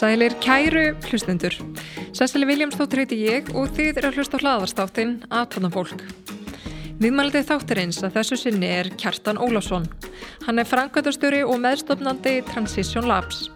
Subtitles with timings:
[0.00, 1.52] Sælir kæru hlustendur.
[2.16, 6.06] Sessili Viljámsdóttir heiti ég og þið er að hlusta á hlaðarstáttinn Aðtanna fólk.
[7.04, 9.90] Viðmælið þáttarins að þessu sinni er Kjartan Ólásson.
[10.48, 13.50] Hann er frangatastöri og meðstofnandi Transition Labs.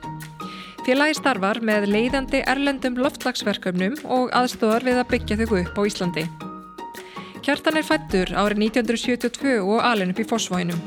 [0.85, 6.25] Félagi starfar með leiðandi erlendum loftlagsverkefnum og aðstofar við að byggja þau upp á Íslandi.
[7.41, 10.85] Kjartan er fættur árið 1972 og alin upp í Fossvóinum.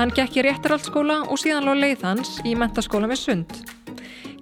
[0.00, 3.56] Hann gekk í réttarhaldsskóla og síðan ló leið hans í mentaskóla með sund.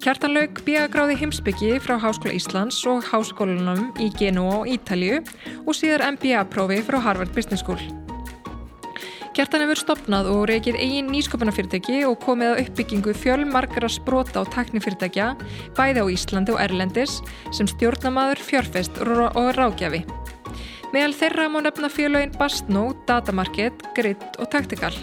[0.01, 5.21] Kjartanlaug bíagráði heimsbyggi frá Háskóla Íslands og Háskólanum í Genua og Ítalju
[5.67, 8.08] og síðar MBA-prófi frá Harvard Business School.
[9.37, 15.27] Kjartan hefur stopnað og reykið eigin nýsköpunarfyrirtæki og komið á uppbyggingu fjölmarkara sprota og teknifyrirtækja
[15.77, 17.19] bæði á Íslandi og Erlendis
[17.53, 20.01] sem stjórnamaður, fjörfest og rákjafi.
[20.89, 24.95] Meðal þeirra má nefna félagin Bastno, Datamarket, Grid og Tactical.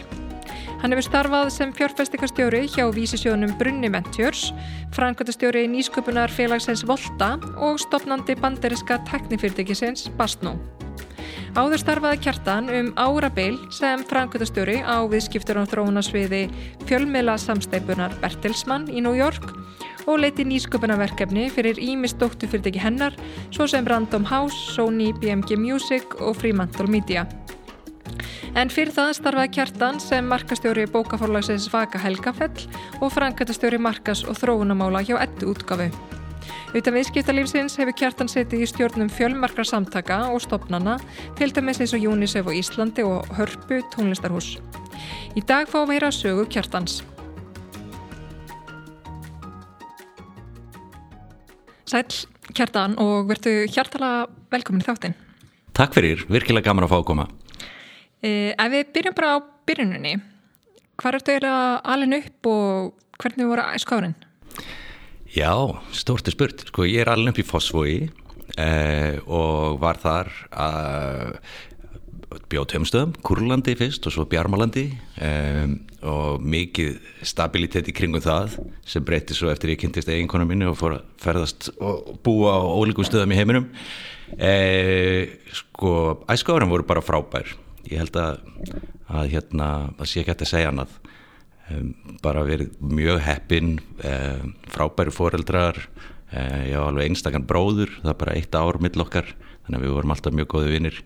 [0.82, 4.50] Hann hefur starfað sem fjárfestikastjóri hjá vísisjónum Brunni Ventures,
[4.92, 10.58] frangöndastjóri nýsköpunar félagsins Volta og stopnandi banderiska teknifyrirtækisins Bastno.
[11.56, 16.42] Áður starfaði kjartan um árabeil sem frangöndastjóri á viðskiptur og þróunarsviði
[16.84, 19.54] fjölmela samsteipunar Bertelsmann í New York
[20.04, 23.16] og leiti nýsköpunarverkefni fyrir ímist dóttufyrirtæki hennar
[23.48, 27.24] svo sem Random House, Sony, BMG Music og Fremantle Media.
[28.52, 32.68] En fyrir það starfaði kjartan sem markastjóri bókaforlagsins Vaka Helgafell
[33.00, 35.88] og frankættastjóri markas og þróunamála hjá ettu útgafu.
[36.76, 40.98] Utan viðskiptalífsins hefur kjartan setið í stjórnum fjölmarkra samtaka og stopnana,
[41.38, 44.56] til dæmis eins og UNICEF og Íslandi og Hörpu tónlistarhús.
[45.36, 47.00] Í dag fáum við heyra sögu kjartans.
[51.86, 52.06] Sæl
[52.56, 55.16] kjartan og verðu hjartala velkomin í þáttinn.
[55.76, 57.26] Takk fyrir, virkilega gaman að fá að koma.
[58.24, 59.38] Eh, ef við byrjum bara á
[59.68, 60.14] byrjununni,
[60.96, 64.16] hvað ertu eiginlega alin upp og hvernig voru skárinn?
[65.36, 65.52] Já,
[65.92, 66.62] stórti spurt.
[66.70, 68.06] Sko, ég er alin upp í Fossvogi
[68.56, 71.34] eh, og var þar að
[72.48, 74.86] bjóð tömstöðum, Kurlandi fyrst og svo Bjarmalandi
[75.22, 75.74] um,
[76.08, 78.56] og mikið stabilitet í kringum það
[78.88, 82.64] sem breytti svo eftir ég kynntist eiginkona minni og fór að ferðast og búa á
[82.72, 83.68] ólíkum stöðum í heiminum.
[84.40, 87.52] Eh, sko, æskáðurum voru bara frábær.
[87.90, 88.40] Ég held að,
[89.12, 89.70] að hérna,
[90.00, 90.96] það sé ekki hægt að segja annað
[92.22, 98.20] bara verið mjög heppin um, frábæri foreldrar um, ég var alveg einstakann bróður það er
[98.20, 99.32] bara eitt ár mill okkar
[99.66, 101.00] þannig að við vorum alltaf mjög góði vinnir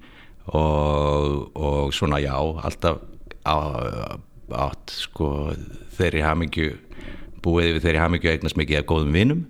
[0.51, 3.07] og, og svona já alltaf
[4.51, 5.55] átt sko
[5.97, 6.75] þeirri hamingju
[7.41, 9.49] búið við þeirri hamingju eignast mikið af góðum vinnum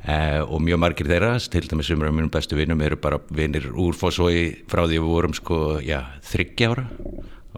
[0.00, 3.92] Uh, og mjög margir þeirra, til dæmis eru mjög bestu vinnum, eru bara vinnir úr
[3.92, 6.86] fósói frá því við vorum sko, já, þryggjára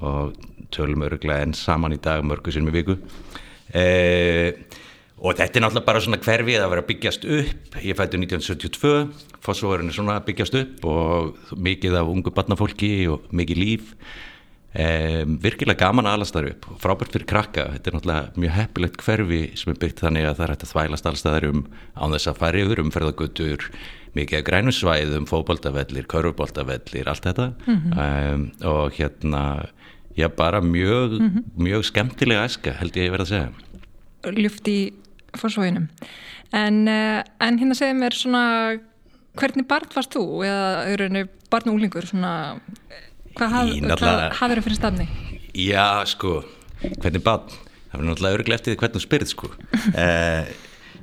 [0.03, 0.33] og
[0.75, 2.99] tölum öruglega enn saman í dag mörgu sinum í viku.
[3.73, 4.51] Uh,
[5.23, 7.79] og þetta er náttúrulega bara svona hverfið að vera byggjast upp.
[7.85, 13.63] Ég fætti 1972 fósóverðin er svona byggjast upp og mikið af ungu barnafólki og mikið
[13.63, 13.95] líf.
[14.73, 18.55] Um, virkilega gaman að alast þar upp og frábært fyrir krakka, þetta er náttúrulega mjög
[18.57, 21.61] heppilegt hverfi sem er byggt þannig að það er hægt að þvælast allstaðar um
[21.93, 23.67] án þess að fara yfir umferðagutur,
[24.17, 27.51] mikið grænusvæðum fókbóltavellir, körfbóltavellir allt þetta.
[27.67, 28.01] Mm -hmm.
[28.33, 29.43] um, og hérna,
[30.17, 31.43] já bara mjög mm -hmm.
[31.57, 33.51] mjög skemmtilega æska held ég vera að segja
[34.33, 34.93] Ljúft í
[35.37, 35.89] fórsvóginum
[36.53, 38.79] en, uh, en hérna segið mér svona
[39.37, 42.61] hvernig barn varst þú eða barn og úlingur svona
[43.37, 43.55] Hvað
[44.37, 45.07] hafður þau fyrir stafni?
[45.57, 46.43] Já, sko,
[47.01, 47.49] hvernig bann?
[47.93, 49.51] Það var náttúrulega örglega eftir því hvernig þú spyrð, sko.
[50.03, 50.53] eh,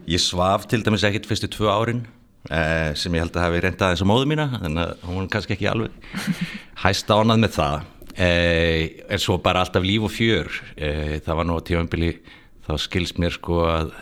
[0.09, 2.03] ég svaf til dæmis ekkert fyrstu tvö árin
[2.49, 5.31] eh, sem ég held að hafi reyndað eins og móðu mína, þannig að hún var
[5.35, 6.09] kannski ekki alveg
[6.83, 7.89] hæst ánað með það.
[8.19, 10.49] Eh, en svo bara alltaf líf og fjör.
[10.75, 12.11] Eh, það var nú á tífambili,
[12.67, 13.93] þá skilst mér sko að,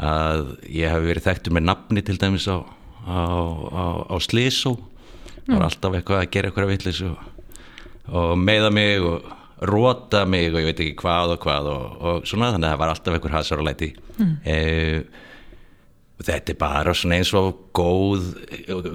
[0.00, 2.64] að ég hef verið þekktur með nafni til dæmis á,
[3.04, 3.20] á,
[3.68, 4.78] á, á Slisó.
[5.42, 5.68] Það var mm.
[5.68, 7.28] alltaf eitthvað að gera eitthvað vittlis og
[8.10, 9.28] og meiða mig og
[9.62, 12.80] róta mig og ég veit ekki hvað og hvað og, og svona þannig að það
[12.80, 14.32] var alltaf einhver hasar og læti mm.
[14.44, 15.02] eh,
[16.26, 18.28] þetta er bara svona eins og góð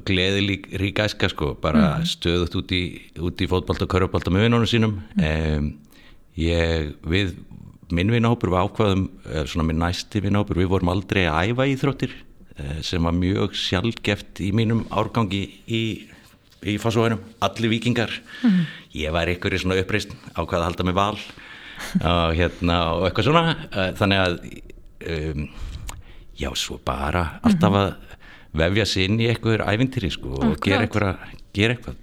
[0.08, 2.08] gleði ríkæska sko bara mm.
[2.14, 2.84] stöðut út í,
[3.18, 5.24] í fótbalt og körubalt með vinnunum sínum mm.
[5.24, 6.08] eh,
[6.48, 7.36] ég við
[7.94, 9.08] minn vinnahópur var ákvaðum
[9.48, 12.14] svona minn næsti vinnahópur við vorum aldrei að æfa í þróttir
[12.58, 15.84] eh, sem var mjög sjálfgeft í mínum árgangi í
[16.68, 18.62] í fósóinum, allir vikingar mm.
[18.98, 21.18] ég var ykkur í svona uppreist ákvaða að halda mig val
[22.12, 24.38] og hérna og eitthvað svona eh, þannig að
[25.14, 25.44] um,
[26.38, 27.94] já svo bara alltaf að
[28.57, 30.66] vefja sig inn í eitthvað ævintýri sko og Akkurat.
[30.66, 31.95] gera eitthvað, gera eitthvað.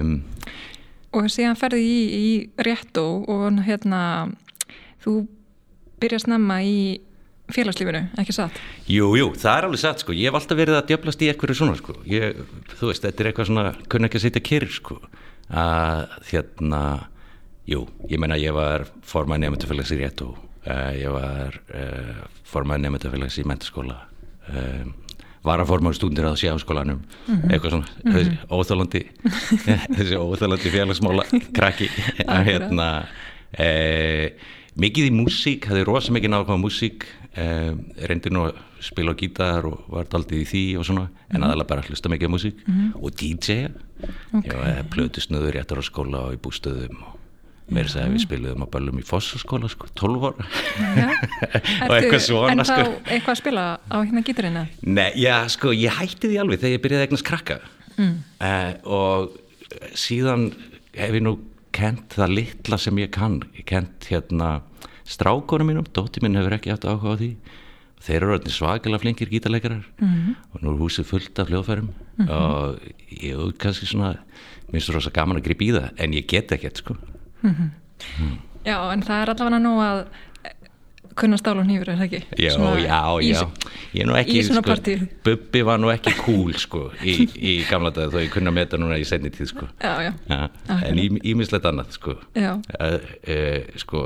[0.00, 0.14] um,
[1.14, 2.28] Og síðan ferði í, í
[2.66, 4.00] réttó og hérna,
[5.04, 5.12] þú
[6.02, 6.98] byrja snemma í
[7.54, 8.56] félagslífinu, ekki satt?
[8.90, 11.58] Jú, jú, það er alveg satt sko, ég hef alltaf verið að djöflast í eitthvað
[11.60, 12.40] svona sko, ég,
[12.80, 14.96] þú veist, þetta er eitthvað svona, kunna ekki að sitja kyrr sko,
[15.52, 16.80] að hérna,
[17.68, 22.86] jú, ég meina ég var formaði nefndafélags í rétt og uh, ég var uh, formaði
[22.86, 23.98] nefndafélags í mentaskóla,
[24.48, 24.94] um,
[25.44, 27.02] var að formaði stúndir að sjáskólanum,
[27.50, 29.02] eitthvað svona, þessi óþálandi,
[29.98, 31.26] þessi óþálandi félagsmála
[31.56, 31.90] krakki,
[32.48, 32.88] hérna,
[33.60, 34.32] eh,
[34.80, 37.04] mikið í músík, hafði rosa mikið nákvæm músík.
[37.34, 37.72] Eh,
[38.06, 41.66] reyndi nú að spila á gítar og var daldið í því og svona en aðalega
[41.72, 42.60] bara hlusta mikið á músík
[42.94, 43.56] og DJ
[44.34, 44.46] Ok.
[44.46, 47.18] ég var plötusnöður réttar á skóla og í bústöðum og
[47.70, 50.44] þess að við spiluðum á böllum í fossaskóla sko, 12 ára
[51.88, 52.90] og eitthvað svona En þá sko.
[53.08, 54.66] eitthvað að spila á hérna gítarina?
[54.84, 57.58] Nei, já, sko, ég hætti því alveg þegar ég byrjaði að eignast krakka
[57.96, 58.14] mm.
[58.84, 59.40] og
[59.96, 60.50] síðan
[60.94, 61.38] hef ég nú
[61.74, 64.60] kent það litla sem ég kann ég kent hérna
[65.08, 67.30] strákonum mínum, dóttir minn hefur ekki haft áhuga á því
[68.04, 70.36] þeir eru orðinir svakalega flinkir gítarleikarar mm.
[70.52, 72.30] og nú er húsið fullt af hljóðfærum mm -hmm.
[72.30, 72.78] og
[73.10, 74.18] ég er kannski svona
[74.72, 76.96] minnst þú rosa gaman að gripa í það en ég get ekkert sko
[78.64, 80.04] Já, en það er allavega nú að
[81.14, 82.20] kunna stál og nýfur, er það ekki?
[82.42, 83.42] Já, Svona já, já,
[83.94, 84.74] ég er nú ekki, sko.
[85.26, 88.80] Bubbi var nú ekki cool, sko, í, í gamla dag þó ég kunna með þetta
[88.82, 89.68] núna í senni tíð, sko.
[89.82, 90.48] Já, já, Ja,
[90.88, 92.16] en ímislegt annað, sko.
[92.34, 92.56] Já.
[92.80, 92.98] Uh,
[93.30, 94.02] uh, sko,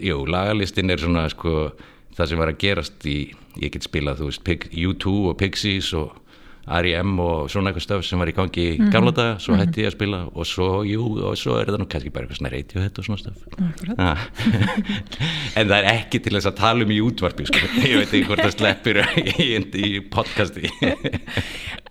[0.00, 1.72] jú, lagalistin er svona, sko,
[2.16, 3.18] það sem var að gerast í,
[3.60, 6.16] ég get spilað, þú veist, Pig, U2 og Pixies og
[6.62, 7.16] R.E.M.
[7.22, 9.96] og svona eitthvað stöf sem var í gangi í gamla daga, svo hætti ég að
[9.96, 13.08] spila og svo, jú, og svo er það nú kannski bara eitthvað svona Radiohead og
[13.08, 13.42] svona stöf.
[13.98, 14.24] Ah.
[15.58, 17.62] en það er ekki til þess að tala um í útvarpi sko.
[17.90, 19.50] ég veit ekki hvort það sleppir í,
[19.88, 20.70] í podcasti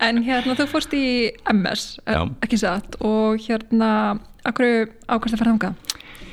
[0.02, 1.06] En hérna, þú fórst í
[1.52, 2.24] MS, Já.
[2.42, 4.18] ekki satt, og hérna,
[4.48, 5.92] akkur ákvæmst að fara mennskóla?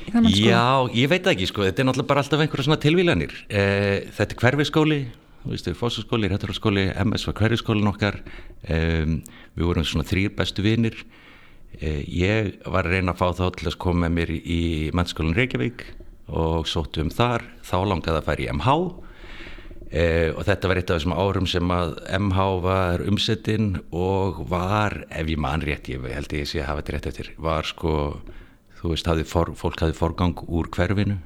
[0.09, 1.65] já, ég veit ekki sko.
[1.67, 5.01] þetta er náttúrulega bara alltaf einhverja svona tilvílanir eh, þetta er hverfiskóli
[5.47, 8.21] fósaskóli, réttarskóli, MS var hverfiskólin okkar.
[8.69, 9.23] Um,
[9.55, 10.97] við vorum svona þrýr bestu vinir.
[11.79, 14.63] Eh, ég var að reyna að fá þá til að koma með mér í
[14.97, 15.85] mennskólinn Reykjavík
[16.29, 17.45] og sóttu um þar.
[17.63, 18.79] Þá langaði að fara í MH
[19.89, 24.99] Eh, og þetta var eitt af þessum árum sem að MH var umsettinn og var,
[25.09, 27.93] ef ég man rétt, ég held ég sé að hafa þetta rétt eftir, var sko,
[28.83, 31.17] þú veist, hafði for, fólk hafði forgang úr hverfinu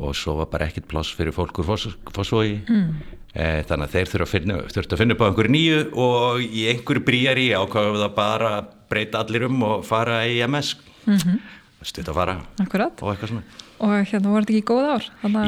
[0.00, 2.86] og svo var bara ekkert pláss fyrir fólk úr fósvogi mm.
[3.34, 7.50] eh, þannig að þeir þurftu að finna, upp á einhverju nýju og í einhverju bríari
[7.52, 11.42] ákvaðu það bara að breyta allir um og fara í MS mm -hmm.
[11.82, 13.02] stutt að fara Akkurat.
[13.02, 15.04] og eitthvað svona Og hérna, voru þetta ekki góð ár?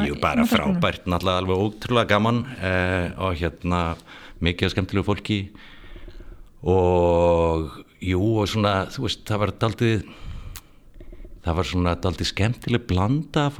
[0.07, 3.95] Jú, bara frábært, náttúrulega alveg ótrúlega gaman eh, og hérna
[4.43, 5.51] mikið skemmtilegu fólki
[6.65, 10.03] og jú og svona, þú veist, það var daldið
[11.45, 13.59] það var svona daldið skemmtileg blanda af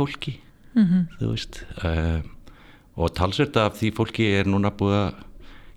[0.76, 1.04] fólki -hmm.
[1.20, 2.22] þú veist eh,
[2.96, 5.14] og talsvert af því fólki er núna búið að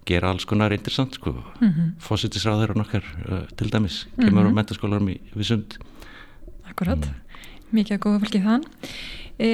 [0.08, 1.88] gera alls konar interessant sko, mm -hmm.
[2.00, 5.78] fósittisráður og nokkar uh, til dæmis, kemur á mentaskólarum í Vissund
[6.68, 7.08] Akkurat,
[7.70, 8.64] mikið að góða fólki þann
[9.38, 9.48] e,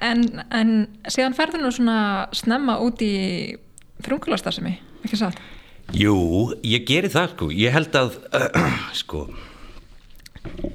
[0.00, 3.56] en, en síðan ferður nú svona snemma út í
[4.00, 5.38] frungulastarðsemi, ekki satt?
[5.92, 8.18] Jú, ég geri það sko, ég held að
[9.02, 9.28] sko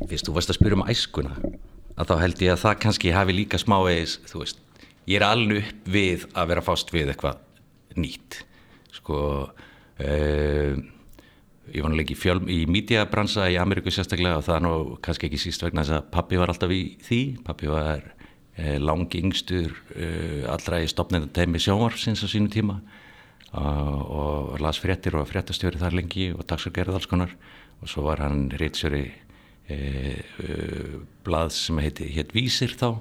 [0.09, 1.35] fyrst þú varst að spyrja um æskuna
[1.97, 4.63] að þá held ég að það kannski hafi líka smávegis, þú veist
[5.09, 7.41] ég er alveg upp við að vera fást við eitthvað
[7.99, 8.39] nýtt
[8.93, 9.19] sko
[9.51, 10.73] uh,
[11.71, 14.73] ég var náttúrulega í, fjöl, í mídiabransa í Ameríku sérstaklega og það er nú
[15.05, 17.21] kannski ekki síst vegna þess að pappi var alltaf í því.
[17.47, 22.81] Pappi var uh, lang yngstur uh, allra í stopnenda teimi sjónvarsins á sínu tíma
[23.53, 27.35] og las fréttir og fréttastjóri þar lengi og dagsargerð alls konar.
[27.83, 29.32] Og svo var hann reytsjöri uh,
[31.23, 32.99] blað sem heiti hétt Vísir þá.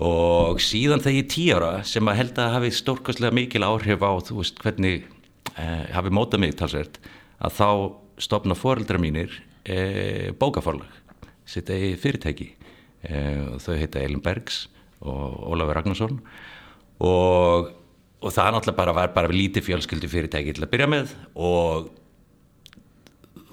[0.00, 4.00] Og síðan þegar ég er tí ára sem að held að hafi stórkostlega mikil áhrif
[4.00, 5.04] á þú veist hvernig
[5.60, 6.96] eh, hafi mótað mig talsvert
[7.42, 7.68] að þá
[8.22, 9.34] stopna foreldra mínir
[9.68, 10.88] eh, bókaforlag
[11.44, 12.48] sitt eigi fyrirtæki.
[13.04, 14.64] Eh, og þau heita Elin Bergs
[15.04, 16.20] og Ólafur Ragnarsson.
[17.02, 17.72] Og,
[18.22, 21.90] og það náttúrulega bara var bara lítið fjölskyldu fyrirtæki til að byrja með og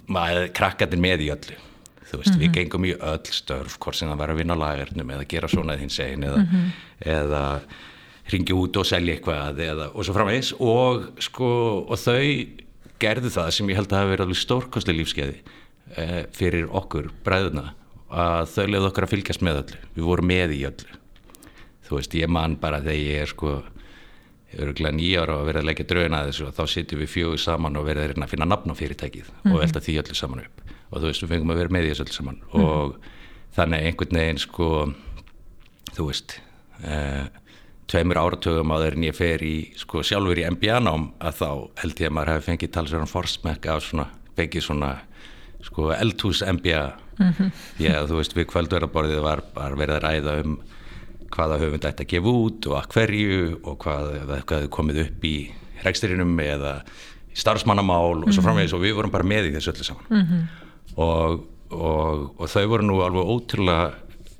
[0.07, 1.65] maður krakkarnir með í öllu
[2.09, 5.13] þú veist, við gengum í öll störf hvort sem það var að vinna á lagernum
[5.15, 6.43] eða gera svona þinn segin eða,
[7.15, 7.43] eða
[8.33, 10.51] ringi út og selja eitthvað eða, og svo framvegis.
[10.59, 11.49] Og sko,
[11.85, 12.21] og þau
[13.01, 15.41] gerðu það sem ég held að hafa verið alveg stórkostli lífskeiði
[15.95, 17.73] eh, fyrir okkur bræðuna
[18.09, 19.83] að þau leiðu okkur að fylgjast með öllu.
[19.97, 20.95] Við vorum með í öllu.
[21.89, 23.59] Þú veist, ég man bara þegar ég er sko
[24.57, 27.85] öruglega nýjára og verið að leggja drauna þessu og þá sitjum við fjögur saman og
[27.85, 29.53] verið að að finna nafn á fyrirtækið mm -hmm.
[29.53, 31.91] og velta því öllu saman upp og þú veist, við fengum að vera með í
[31.91, 33.00] þessu öllu saman mm og
[33.55, 34.67] þannig einhvern veginn sko,
[35.96, 36.36] þú veist
[36.86, 37.25] eh,
[37.89, 41.50] tveimur áratugum á þeirrin ég fer í sko sjálfur í MBA-nám að þá
[41.81, 44.05] held ég að maður hefði fengið talsverðan forsmekk af svona,
[44.38, 44.91] fengið svona
[45.65, 46.84] sko eldhús MBA
[47.17, 47.51] mm -hmm.
[47.98, 50.60] að þú veist, við kvöldverðarborðið var, var verið að ræða um
[51.29, 55.36] hvaða höfund ætti að gefa út og að hverju og hvað hefði komið upp í
[55.84, 56.81] reksturinnum eða
[57.34, 58.27] starfsmannamál mm -hmm.
[58.27, 58.48] og svo mhm.
[58.48, 60.41] framvegis og við vorum bara með í þessu öllu saman mm -hmm.
[60.96, 63.91] Og, og, og þau voru nú alveg ótrúlega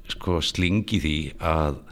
[0.10, 1.86] sko, slingi því að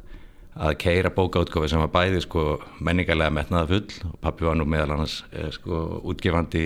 [0.57, 2.43] að keira bókaútgáfi sem var bæði sko,
[2.81, 6.63] menningarlega metnaða full og pappi var nú meðal annars eh, sko, útgefandi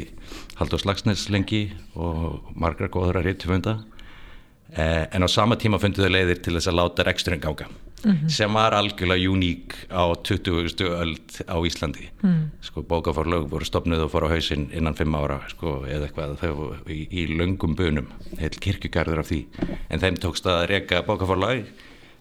[0.60, 3.91] Haldur Slagsnes lengi og margra réttifönda eh,
[4.78, 7.68] en á sama tíma fundu þau leiðir til þess að láta reksturinn ganga
[8.06, 8.30] mm -hmm.
[8.30, 10.90] sem var algjörlega uník á 20.
[10.90, 12.52] öld á Íslandi mm.
[12.62, 16.76] sko bókaforlög voru stopnuð og fór á hausin innan 5 ára sko eða eitthvað þau
[16.88, 18.08] í, í löngum bunum
[18.40, 19.46] heil kirkjugarður af því
[19.90, 21.66] en þeim tókst að reyka bókaforlag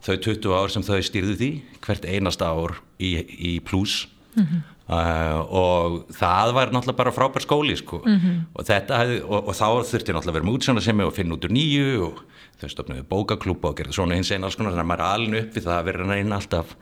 [0.02, 4.60] þau 20 ár sem þau stýrðu því hvert einasta ár í, í pluss mm -hmm.
[4.88, 8.44] uh, og það var náttúrulega bara frábær skóli sko -hmm.
[8.54, 11.52] og, hef, og, og þá þurfti náttúrulega að vera mútsjóna sem og finna út úr
[11.52, 12.22] nýju og
[12.60, 15.44] þau stofnuðu bókaklúpa og gerðu svona hins einn alls konar þannig að maður er alveg
[15.44, 16.76] upp við það að vera neina alltaf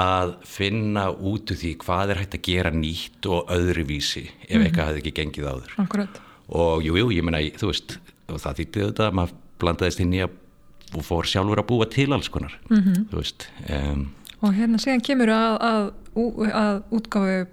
[0.00, 4.44] að finna út úr því hvað er hægt að gera nýtt og öðruvísi ef mm
[4.46, 4.66] -hmm.
[4.66, 6.20] eitthvað hefði ekki gengið áður Akkurat.
[6.48, 7.98] og jújú, jú, ég menna, þú veist
[8.30, 10.30] það þýtti þetta að maður blandaðist inn í að
[10.96, 13.04] og fór sjálfur að búa til alls konar mm -hmm.
[13.10, 15.92] þú veist um, og hérna síðan kemur að, að,
[16.52, 17.46] að útgáfu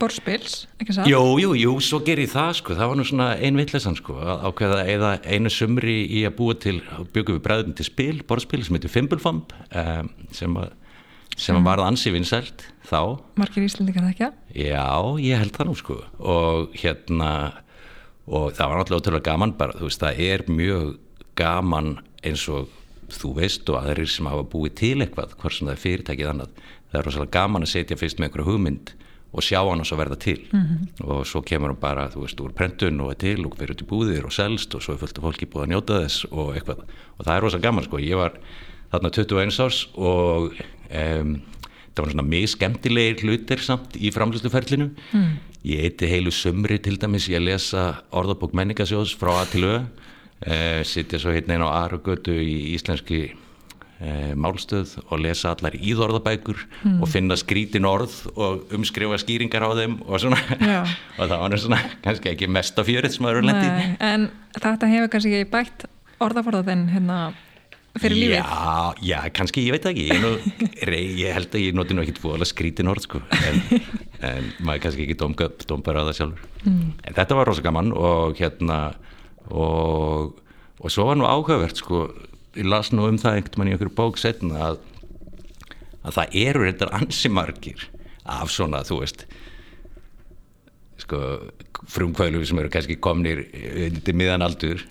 [0.00, 1.10] borspils, ekki það?
[1.12, 4.44] Jú, jú, jú, svo ger ég það sko, það var nú svona einvittlesan sko, að
[4.48, 6.76] ákveða eða einu sumri í að búa til,
[7.14, 10.58] byggum við bræðum til spil, borspil sem heitir Fimblefamb um, sem,
[11.36, 11.68] sem mm.
[11.68, 13.20] var ansi vinsælt þá.
[13.40, 14.30] Markir Íslandingar það ekki?
[14.64, 14.88] Já,
[15.26, 17.30] ég held það nú sko og hérna
[18.30, 20.90] og það var náttúrulega ótrúlega gaman bara, þú veist, það er mjög
[21.38, 22.70] gaman eins og
[23.10, 26.58] þú veist og aðrir sem hafa búið til eitthvað, hvort sem það er fyrirtækið annað,
[26.90, 28.92] það er rosalega gaman að setja fyrst með einhverju hugmynd
[29.30, 31.04] og sjá hann og svo verða til mm -hmm.
[31.04, 33.86] og svo kemur hann bara, þú veist, úr prentun og er til og verður til
[33.86, 36.78] búðir og selst og svo er fullt af fólki búið að njóta þess og eitthvað
[37.18, 38.32] og það er rosa gaman sko, ég var
[38.92, 40.52] þarna 21 árs og
[40.90, 41.42] um,
[41.94, 45.32] það var svona mjög skemmtilegir hlutir samt í framlýstuferlinu mm.
[45.64, 49.76] ég eiti heilu sömri til dæmis ég lesa orðabók menningasjós frá A til Ö
[50.46, 53.34] uh, sittja svo hérna einn á Arugötu í íslenski
[54.00, 56.96] e, málstöð og lesa allar íðorðabækur mm.
[57.00, 60.40] og finna skrítin orð og umskrifa skýringar á þeim og svona
[61.18, 63.94] og það var svona kannski ekki mest á fjörið sem það eru lendið.
[64.10, 64.26] En
[64.56, 65.86] þetta hefur kannski bætt
[66.20, 67.20] orðaforðaðinn hérna
[67.98, 68.36] fyrir lífið?
[68.38, 70.32] Já, já, kannski, ég veit ekki, ég, nú,
[71.24, 73.62] ég held að ég noti nú ekkit fóðalega skrítin orð sko, en,
[74.30, 76.50] en maður kannski ekki dómbar á það sjálfur.
[76.64, 76.90] Mm.
[77.04, 78.80] En þetta var rosa gaman og hérna
[79.50, 80.36] og,
[80.78, 82.06] og svo var nú áhugavert sko
[82.56, 84.78] ég las nú um það einhvern veginn í okkur bók setna að,
[86.02, 87.86] að það eru þetta ansimarkir
[88.30, 89.26] af svona þú veist
[91.00, 91.20] sko
[91.90, 93.46] frumkvælu sem eru kannski komnir
[93.86, 94.82] undir miðan aldur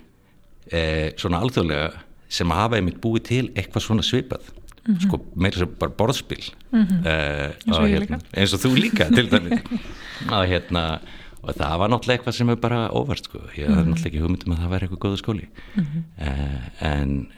[0.72, 1.90] eh, svona alþjóðlega
[2.30, 5.06] sem hafa einmitt búið til eitthvað svona svipað mm -hmm.
[5.06, 7.06] sko meira sem bara borðspil mm -hmm.
[7.06, 9.60] eh, eins, og hérna, eins og þú líka til dæmis
[10.36, 11.00] að hérna
[11.42, 13.76] og það var náttúrulega eitthvað sem er bara óvart sko, ég mm -hmm.
[13.76, 16.04] hafði náttúrulega ekki hugmyndum að það væri eitthvað góða skóli mhm.
[16.18, 17.28] eh, en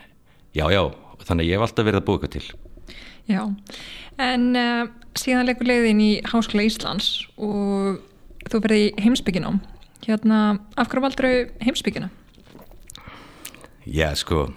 [0.52, 0.82] Já, já,
[1.25, 2.47] þannig ég hef alltaf verið að búið eitthvað til.
[3.30, 3.42] Já,
[4.21, 4.82] en uh,
[5.16, 8.02] síðan leikur leiðin í Háskóla Íslands og
[8.50, 9.61] þú verði í heimsbygginum.
[10.02, 10.40] Hérna,
[10.76, 12.11] af hverju valdur þau heimsbyggina?
[13.87, 14.49] Já, sko,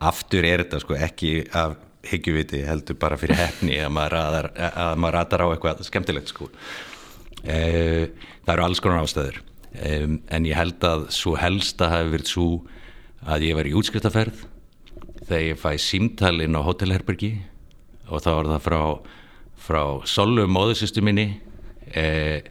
[0.00, 5.02] aftur er þetta sko ekki af higgjuviti heldur bara fyrir hefni að maður ratar, að
[5.02, 6.48] maður ratar á eitthvað skemmtilegt sko.
[7.40, 8.06] Uh,
[8.44, 9.42] það eru alls konar ástöður,
[9.72, 12.48] um, en ég held að svo helsta hafi verið svo
[13.26, 14.46] að ég var í útskriftafærð
[15.30, 17.32] þegar ég fæ símtalinn á hótelherbergi
[18.10, 18.80] og þá er það frá,
[19.54, 21.28] frá Sollu móðusistu minni
[21.94, 22.42] eh,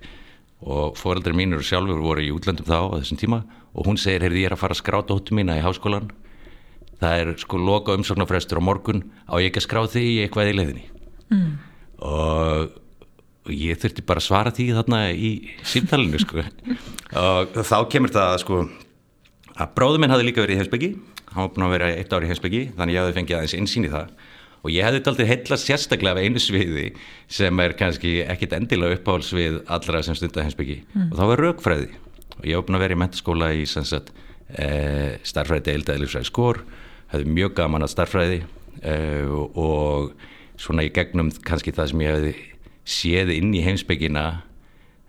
[0.63, 3.43] og foreldrar mínur sjálfur voru í útlöndum þá á þessum tíma
[3.75, 6.09] og hún segir, heyrði ég er að fara að skráta hóttu mína í háskólan
[6.99, 9.03] það er sko loka umsóknarfrestur á morgun.
[9.27, 10.85] Á ég ekki að skrá þig í eitthvað í leðinni
[11.31, 11.51] mm.
[12.03, 12.73] og,
[13.47, 15.31] og ég þurfti bara að svara því þarna í
[15.67, 16.43] símtalinu sko.
[17.19, 18.59] Og þá kemur það sko
[19.59, 20.89] að bróðuminn hafi líka verið í Helsbyggi
[21.33, 23.87] hann var búin að vera eitt ár í heimsbyggi þannig ég hafði fengið aðeins insýn
[23.87, 24.13] í það.
[24.59, 26.89] Og ég hefði aldrei heillast sérstaklega af einu sviði
[27.31, 31.05] sem er kannski ekkit endilega uppáhalsvið allra sem stundar heimsbyggi mm.
[31.11, 31.89] og það var raukfræði
[32.39, 34.11] og ég hef búin að vera í mentaskóla í sannsagt
[34.59, 36.61] eh, starfræði deilda eða lífsræði skor
[37.13, 38.41] hefði mjög gaman að starfræði
[38.83, 40.11] eh, og,
[40.59, 42.33] svona í gegnum kannski það sem ég hefði
[42.89, 44.23] séð inn í heimsbyggina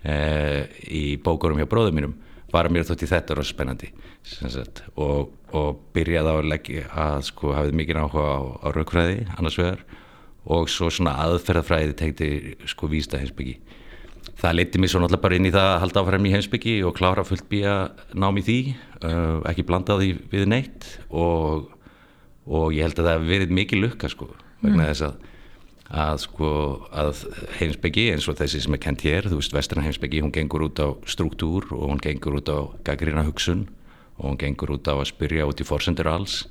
[0.07, 2.12] uh, í bókurum hjá bróðum mínum
[2.52, 3.90] var mér þótt í þetta rosa spennandi
[4.26, 9.19] sagt, og, og byrjaði á að leggja að sko hafið mikið áhuga á, á raukfræði
[9.37, 9.85] annars vegar
[10.50, 12.30] og svo svona aðferðafræði tegti
[12.71, 13.59] sko vísta heimsbyggi
[14.40, 16.97] það leti mér svo náttúrulega bara inn í það að halda áfram í heimsbyggi og
[16.97, 17.75] klára fullt býja
[18.16, 18.59] nám í því
[19.04, 21.69] uh, ekki blanda því við neitt og,
[22.49, 24.30] og ég held að það hef verið mikið lukka sko
[24.62, 24.88] vegna mm.
[24.90, 25.28] þess að
[25.90, 26.50] að sko
[26.94, 27.25] að
[27.59, 30.78] heimsbyggi eins og þessi sem er kent hér, þú veist vesturna heimsbyggi hún gengur út
[30.78, 33.66] á struktúr og hún gengur út á gaggrina hugsun
[34.18, 36.44] og hún gengur út á að spyrja út í forsendur alls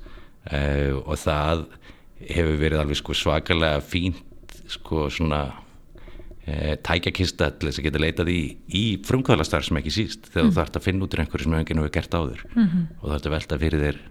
[0.52, 1.64] uh, og það
[2.20, 8.32] hefur verið alveg sko svakalega fínt sko svona uh, tækjakista til þess að geta leitað
[8.34, 8.42] í,
[8.76, 10.52] í frumkvæðlastar sem ekki síst þegar mm.
[10.52, 12.84] þú þarfst að finna út í einhverju sem enginn hefur gert áður mm -hmm.
[13.00, 14.02] og þú þarfst að velta fyrir þér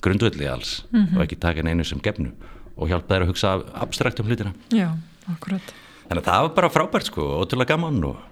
[0.00, 1.16] grundvalli alls mm -hmm.
[1.16, 2.32] og ekki taka einu sem gefnu
[2.80, 4.54] og hjálpa þær að hugsa abstrakt um hlutina.
[4.74, 4.88] Já,
[5.30, 5.74] akkurat.
[6.08, 8.22] Þannig að það var bara frábært sko, ótrúlega gaman og,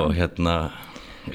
[0.00, 0.56] og hérna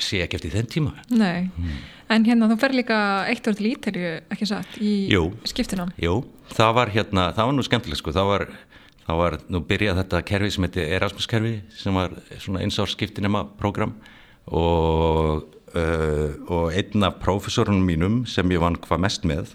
[0.01, 0.95] sé ekki eftir þenn tíma.
[1.13, 1.75] Nei, mm.
[2.11, 2.97] en hérna þú fer líka
[3.29, 6.23] eitt orð til ítalju, ekki satt, í jú, skiptina Jú,
[6.57, 8.47] það var hérna, það var nú skemmtileg sko, það var
[9.05, 13.93] það var nú byrjað þetta kerfi sem heiti Erasmus kerfi sem var svona einsárskiptinema program
[14.45, 19.53] og, uh, og einn af profesorunum mínum sem ég vann hvað mest með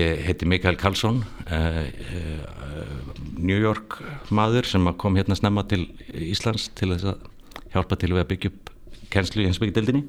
[0.00, 1.20] heiti Mikael Karlsson
[1.50, 2.92] uh, uh,
[3.36, 3.98] New York
[4.32, 7.28] maður sem kom hérna snemma til Íslands til þess að
[7.74, 8.72] hjálpa til við að byggja upp
[9.12, 10.04] kennslu í heimsbyggjadeildinni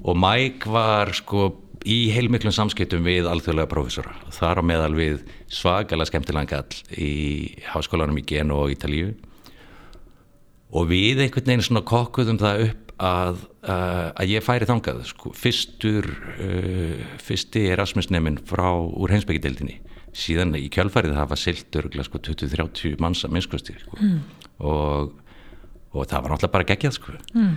[0.00, 1.48] og Mike var sko
[1.88, 7.12] í heilmiklum samskiptum við alþjóðlega profesora þar á meðal við svakalega skemmtilega gall í
[7.72, 9.14] háskólanum í Geno og Ítalíu.
[10.70, 15.32] Og við einhvern veginn svona kokkuðum það upp að, uh, að ég færi þangað sko,
[15.36, 19.78] fyrstur uh, fyrsti Erasmus-nefn frá úr heimsbyggjadeildinni
[20.16, 23.96] síðan í kjálfærið það var sildur sko, 20-30 manns að minnskosti sko.
[24.00, 24.18] mm.
[24.66, 25.12] og,
[25.94, 27.16] og það var náttúrulega bara gegjað sko.
[27.32, 27.54] mm.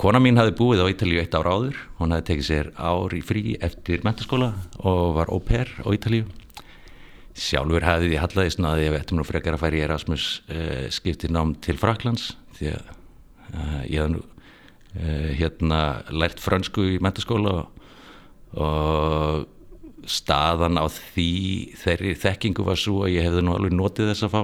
[0.00, 3.22] kona mín hafi búið á Ítalíu eitt ára áður hún hafi tekið sér ár í
[3.26, 6.30] frí eftir mentaskóla og var au pair á Ítalíu
[7.36, 11.52] sjálfur hafið ég hallaði svona að ég vettum nú frekar að færi Erasmus uh, skiptinám
[11.60, 12.94] til Fraklands því að
[13.50, 14.35] uh, ég hafði nú Eh,
[14.96, 17.86] hérna lært fransku í mentaskóla og,
[18.56, 19.46] og
[20.06, 21.30] staðan á því
[21.80, 24.42] þeirri þekkingu var svo að ég hefði nú alveg notið þess að fá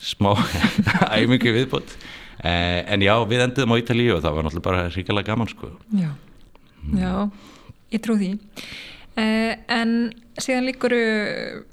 [0.00, 0.32] smá
[1.18, 1.94] æmingu viðbútt
[2.44, 5.72] eh, en já, við endiðum á Ítalíu og það var náttúrulega bara ríkilega gaman sko
[5.96, 6.10] Já,
[6.96, 7.14] já,
[7.92, 8.30] ég trú því
[9.20, 9.96] eh, en
[10.40, 10.96] síðan líkur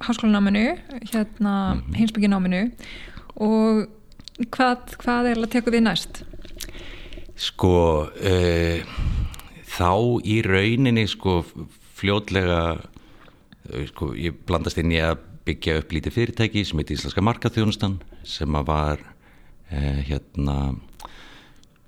[0.03, 0.65] háskólanáminu
[1.12, 1.95] hérna mm -hmm.
[2.01, 2.63] hinsbyggjináminu
[3.36, 3.88] og
[4.53, 6.23] hvað, hvað er að teka við næst?
[7.38, 7.73] Sko
[8.10, 8.80] uh,
[9.69, 9.91] þá
[10.26, 11.43] í rauninni sko
[11.97, 17.23] fljótlega uh, sko ég blandast inn í að byggja upp lítið fyrirtæki sem heit Íslenska
[17.23, 20.58] markaþjónustan sem að var uh, hérna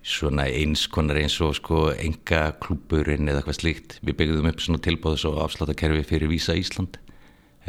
[0.05, 3.99] svona eins konar eins og sko enga klúburinn eða eitthvað slíkt.
[4.05, 7.01] Við byggðum upp svona tilbóðs og afsláttakerfi fyrir Vísa Ísland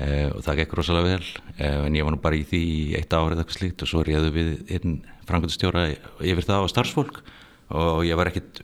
[0.00, 2.60] Uh, og það gekk rosalega vel en ég var nú bara í því
[2.96, 4.94] eitt árið eitthvað slíkt og svo réðu við einn
[5.28, 5.82] frangöndustjóra
[6.24, 7.18] yfir það á starfsfólk
[7.70, 8.62] og ég var ekkit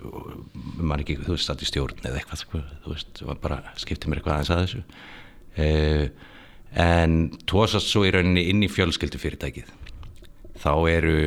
[0.80, 4.36] maður ekki, þú veist, alltaf stjórn eða eitthvað, sko, þú veist, bara skiptið mér eitthvað
[4.36, 4.82] aðeins að þessu.
[5.56, 6.06] Eh,
[6.86, 9.70] en tósast svo í rauninni inn í fjölskyldufyrirtækið
[10.60, 11.18] þá eru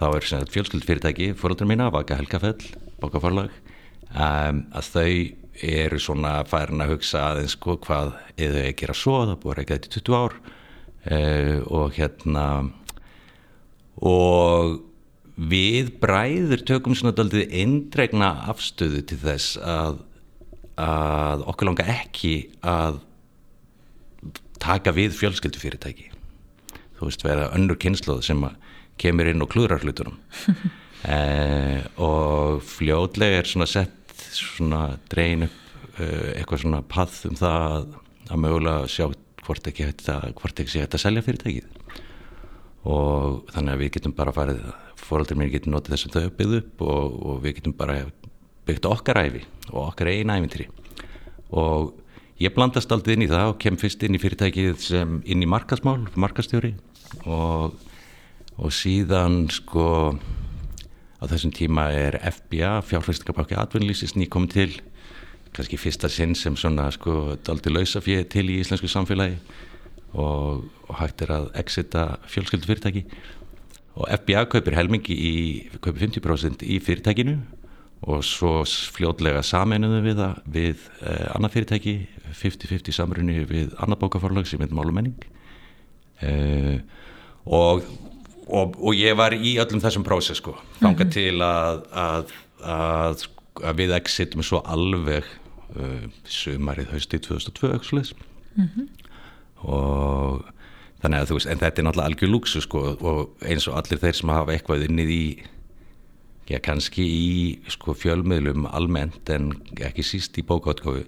[0.00, 2.60] þá er fjölskyldufyrirtæki fóröldur mína, Vaka Helgafell
[3.00, 3.52] bókaforlag
[4.12, 5.12] um, að þau
[5.60, 9.74] eru svona færin að hugsa aðeins sko hvað eða er að svo, það búið ekki
[9.74, 10.38] að þetta í 20 ár.
[11.00, 12.44] Uh, og hérna
[14.04, 14.80] og
[15.40, 20.02] við bræður tökum svona doldið eindregna afstöðu til þess að,
[20.80, 23.00] að okkur langa ekki að
[24.60, 26.10] taka við fjölskyldufyrirtæki.
[26.98, 28.44] Þú veist vera önnur kynsloð sem
[29.00, 30.20] kemur inn og klúrar hlutunum.
[31.00, 37.62] Eh, og fljóðlega er svona sett svona drein upp eh, eitthvað svona path um það
[37.70, 37.86] að,
[38.26, 39.06] að mögulega sjá
[39.46, 39.86] hvort ekki,
[40.36, 41.70] hvort ekki sé þetta að selja fyrirtækið.
[42.92, 44.60] Og þannig að við getum bara farið
[45.06, 47.98] fóröldur mér getur notið þess að þau byggðu upp og, og við getum bara
[48.68, 50.68] byggt okkar æfi og okkar eina æfintri
[51.50, 51.94] og
[52.40, 55.48] ég blandast aldrei inn í það og kem fyrst inn í fyrirtækið sem inn í
[55.50, 56.74] markasmál, markastjóri
[57.24, 57.74] og,
[58.56, 59.88] og síðan sko
[61.20, 64.72] á þessum tíma er FBA, fjárfæstingabáki atvinnlýsist nýkom til.
[65.52, 69.36] Kannski fyrsta sinn sem svona sko daldi lausa fyrir til í íslensku samfélagi.
[70.10, 73.04] Og, og hægt er að exita fjölskyldu fyrirtæki
[73.98, 75.34] og FBA kaupir helmingi í,
[75.82, 77.38] kaupir 50% í fyrirtækinu
[78.10, 78.60] og svo
[78.94, 81.96] fljótlega saminuðum við það við eh, annað fyrirtæki
[82.30, 85.18] 50-50 samrunni við annað bókaforlag sem heitir Málumenning.
[86.24, 86.80] Eh,
[87.44, 87.84] og
[88.50, 92.32] og, og ég var í öllum þessum prósess sko, þanga til að, að,
[92.74, 93.26] að,
[93.62, 95.26] að við exitum svo alveg
[95.76, 97.72] uh, sumarið haustið 2002
[98.56, 98.88] mm -hmm.
[99.62, 100.48] og
[101.00, 104.02] þannig að þú veist, en þetta er náttúrulega algjör lúksu sko og eins og allir
[104.02, 105.24] þeir sem hafa eitthvað innið í
[106.50, 107.32] já kannski í
[107.70, 109.52] sko fjölmiðlum almennt en
[109.86, 111.04] ekki síst í bókáttkofu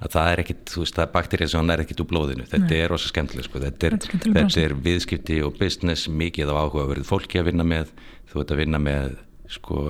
[0.00, 2.46] að það er ekkit, þú veist, það er bakterið sem hann er ekkit úr blóðinu,
[2.48, 2.78] þetta Nei.
[2.80, 3.60] er rosa skemmtileg sko.
[3.60, 7.50] þetta, er, þetta, þetta er viðskipti og business mikið á áhuga að verið fólki að
[7.50, 7.92] vinna með
[8.30, 9.18] þú veit að vinna með
[9.50, 9.84] sko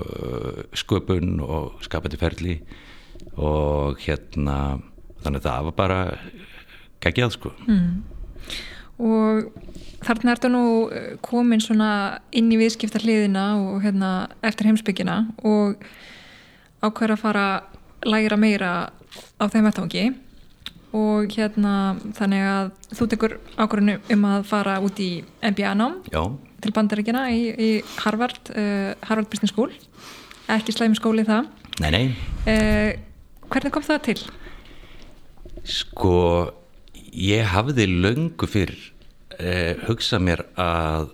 [0.80, 2.56] sköpun og skapandi ferli
[3.36, 4.80] og hérna
[5.20, 6.00] þannig að það var bara
[7.04, 7.92] geggjað sko mm.
[9.00, 9.50] Og
[10.04, 15.80] þarna ertu nú eh, komin svona inn í viðskipta hliðina og hérna eftir heimsbyggina og
[16.84, 18.72] ákveður að fara að læra meira
[19.40, 20.04] á þeim vettfangi
[20.96, 21.74] og hérna
[22.16, 25.10] þannig að þú tekur ákveðinu um að fara út í
[25.44, 26.00] MBA-nám
[26.60, 27.70] til bandaríkina í, í
[28.02, 29.70] Harvard uh, Harvard Business School.
[30.50, 31.46] Ekki slæmi skóli það.
[31.80, 32.02] Nei, nei.
[32.42, 32.98] Uh,
[33.50, 34.20] Hvernig kom það til?
[35.66, 36.10] Sko,
[37.12, 38.74] ég hafði löngu fyrr
[39.38, 41.10] eh, hugsað mér að,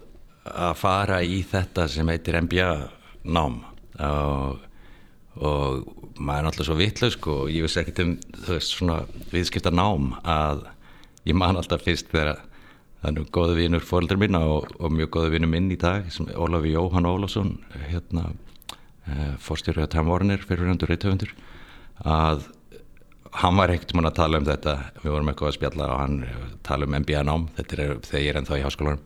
[0.51, 2.71] að fara í þetta sem heitir MBA
[3.27, 3.63] nám.
[3.97, 4.59] Og,
[5.41, 8.13] og maður er náttúrulega svo vittlaug sko, og ég veist ekkert um
[8.49, 8.99] veist, svona
[9.33, 10.67] viðskipta nám að
[11.29, 12.43] ég man alltaf fyrst þegar
[13.01, 16.09] það er nú góðu vinnur fólður minna og, og mjög góðu vinnur minn í dag
[16.13, 17.57] sem Ólafi Jóhann Ólafsson
[17.91, 18.31] hérna,
[19.07, 21.35] eh, fórstjóru að Tamvornir fyrir hundur reytöfundur
[22.05, 22.47] að
[23.33, 26.17] hann var ekkert mann að tala um þetta við vorum eitthvað að spjalla og hann
[26.67, 29.05] tala um MBA nám, þetta er þegar ég er ennþá í háskólanum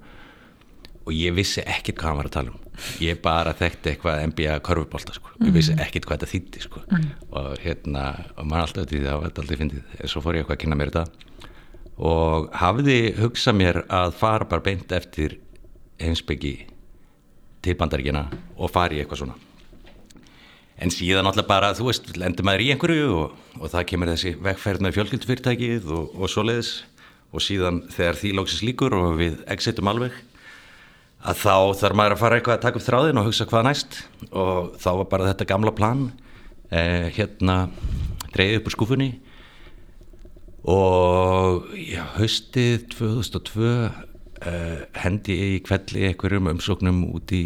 [1.01, 2.71] og ég vissi ekkert hvað hann var að tala um
[3.03, 5.33] ég bara þekkti eitthvað MBA korfubólta sko.
[5.45, 5.83] ég vissi mhm.
[5.85, 6.85] ekkert hvað þetta þýtti sko.
[6.87, 7.11] mm.
[7.31, 8.07] og hérna,
[8.37, 10.95] og mann alltaf því það var alltaf fyndið, svo fór ég eitthvað að kynna mér
[10.95, 11.29] þetta
[12.11, 15.37] og hafiði hugsað mér að fara bara beint eftir
[16.01, 16.55] heimsbyggi
[17.61, 18.25] til bandaríkina
[18.57, 19.50] og fari eitthvað svona
[20.81, 24.35] en síðan alltaf bara, þú veist, lendur maður í einhverju og, og það kemur þessi
[24.41, 26.73] vegferð með fjölkyldfyrirtækið og, og svo leiðis
[27.31, 30.17] og síðan þegar því lóksist líkur og við exitum alveg
[31.21, 33.99] að þá þarf maður að fara eitthvað að taka upp þráðin og hugsa hvað næst.
[34.31, 36.07] Og þá var bara þetta gamla plan
[36.73, 37.57] eh, hérna
[38.33, 39.11] dreyðið upp úr skúfunni.
[40.71, 47.45] Og já, haustið 2002 eh, hendi ég í kvelli einhverjum umsóknum út í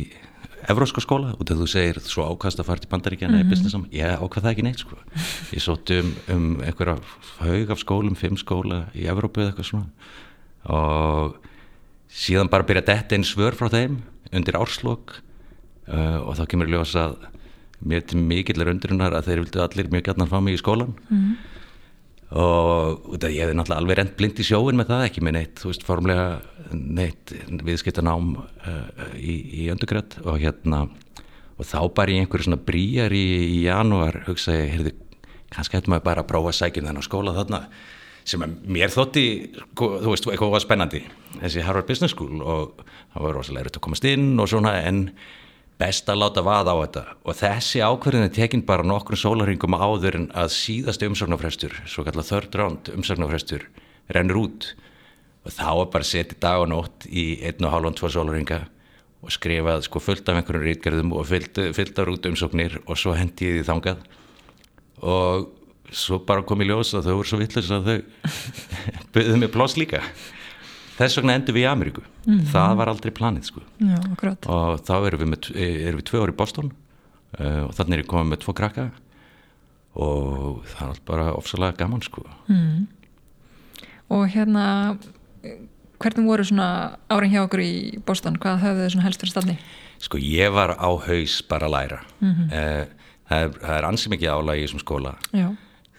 [0.71, 3.47] evróska skóla út af þú segir svo ákast að fara til bandaríkjana mm -hmm.
[3.47, 4.97] í businessam, ég ákvað það ekki neitt sko.
[5.53, 6.99] ég sótt um, um einhverja
[7.39, 9.87] haug af skólum, fimm skóla í Evrópu eða eitthvað svona
[10.65, 11.37] og
[12.09, 15.23] síðan bara byrja detta einn svör frá þeim undir árslokk
[15.89, 17.17] uh, og þá kemur ljós að
[17.85, 20.95] mér til mikillir undirinnar að þeir vildu allir mjög gætna að fá mig í skólan
[21.11, 21.54] mm -hmm
[22.35, 25.71] og ég hefði náttúrulega alveg rent blind í sjóin með það, ekki með neitt, þú
[25.71, 26.27] veist, formlega
[26.75, 27.35] neitt
[27.69, 30.87] viðskiptanám uh, í, í öndugrætt og hérna
[31.55, 34.95] og þá bara í einhverju svona bríjar í, í janúar hugsaði, heyrðu,
[35.55, 37.63] kannski hættum við bara að prófa að sækja þennan skóla þarna
[38.25, 39.25] sem mér þótti,
[39.61, 41.03] sko, þú veist, eitthvað spennandi,
[41.43, 42.41] þessi Harvard Business School.
[42.41, 42.79] Og
[43.13, 45.03] það var rosalega erut að komast inn og svona en
[45.81, 47.05] best að láta vaða á þetta.
[47.27, 52.27] Og þessi ákverðin er tekinn bara nokkrum sólaringum áður en að síðast umsögnafrestur, svo kallar
[52.29, 53.67] third round umsögnafrestur,
[54.15, 54.71] rennur út.
[55.45, 58.63] Og þá er bara setið dag og nótt í einn og hálfand, tvo sólaringa
[59.25, 63.49] og skrifað sko fullt af einhverjum rítgerðum og fullt af út umsóknir og svo hendi
[63.49, 64.07] ég því þangað.
[65.05, 65.51] Og
[65.95, 67.99] svo bara kom í ljós að þau voru svo vittlust að þau
[69.15, 70.03] byggðið mér ploss líka
[70.99, 72.47] þess vegna endur við í Ameríku mm -hmm.
[72.53, 73.99] það var aldrei planið sko Já,
[74.47, 76.73] og þá erum við, með, erum við tvö orði í Boston
[77.41, 78.91] uh, og þannig er ég komið með tvo krakka
[79.95, 82.87] og það er bara ofsalega gaman sko mm.
[84.11, 84.99] og hérna
[86.03, 86.69] hvernig voru svona
[87.09, 87.75] áring hjá okkur í
[88.07, 89.57] Boston, hvað höfðu þið svona helst fyrir stafni?
[90.03, 92.47] Sko ég var á haus bara að læra mm -hmm.
[92.51, 95.49] uh, það er, er ansið mikið álægi í þessum skóla Já.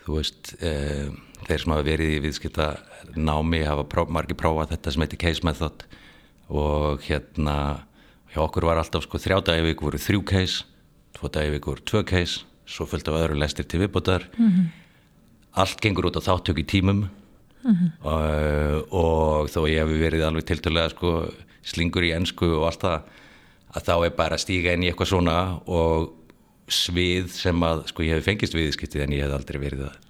[0.05, 1.10] þú veist uh,
[1.45, 2.69] þeir sem hafa verið í viðskipta
[3.15, 5.86] námi hafa pró, margir prófað þetta sem heitir case method
[6.49, 7.58] og hérna
[8.34, 10.65] hjá okkur var alltaf sko þrjá dagi viku voru þrjú case,
[11.17, 14.65] tvo dagi viku voru tvö case, svo fylgta á öðru lestir til viðbútar mm -hmm.
[15.53, 17.10] allt gengur út á þáttöku í tímum
[17.63, 17.89] mm -hmm.
[18.01, 21.29] og, og þó ég hef verið alveg tilturlega sko
[21.63, 23.01] slingur í ennsku og allt það
[23.75, 26.13] að þá er bara að stíga inn í eitthvað svona og
[26.67, 30.05] svið sem að sko ég hef fengist viðskiptið en ég hef aldrei verið að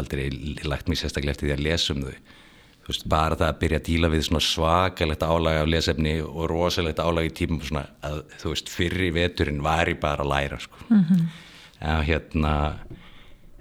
[0.00, 0.26] aldrei
[0.64, 2.16] lagt mér sérstaklega eftir því að lesa um þau
[2.86, 7.30] veist, bara það að byrja að díla við svakalegt álæg af lesefni og rosalegt álæg
[7.30, 10.76] í tímum svona, að þú veist, fyrri veturinn var ég bara að læra sko.
[10.88, 11.26] mm -hmm.
[11.80, 12.76] en hérna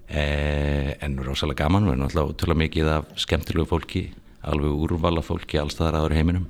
[0.08, 4.12] e, en rosalega gaman við erum alltaf útrúlega mikið af skemmtilegu fólki
[4.43, 6.48] alveg úrvala fólki allstaðar aður heiminum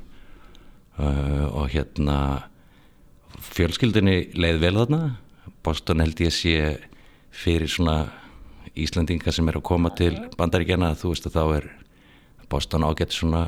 [0.99, 2.43] uh, og hérna
[3.39, 5.17] fjölskyldunni leið vel þarna
[5.63, 6.77] Boston held ég sé
[7.31, 8.11] fyrir svona
[8.75, 11.69] Íslandinga sem er að koma til bandaríkjana þú veist að þá er
[12.49, 13.47] Boston ágætt svona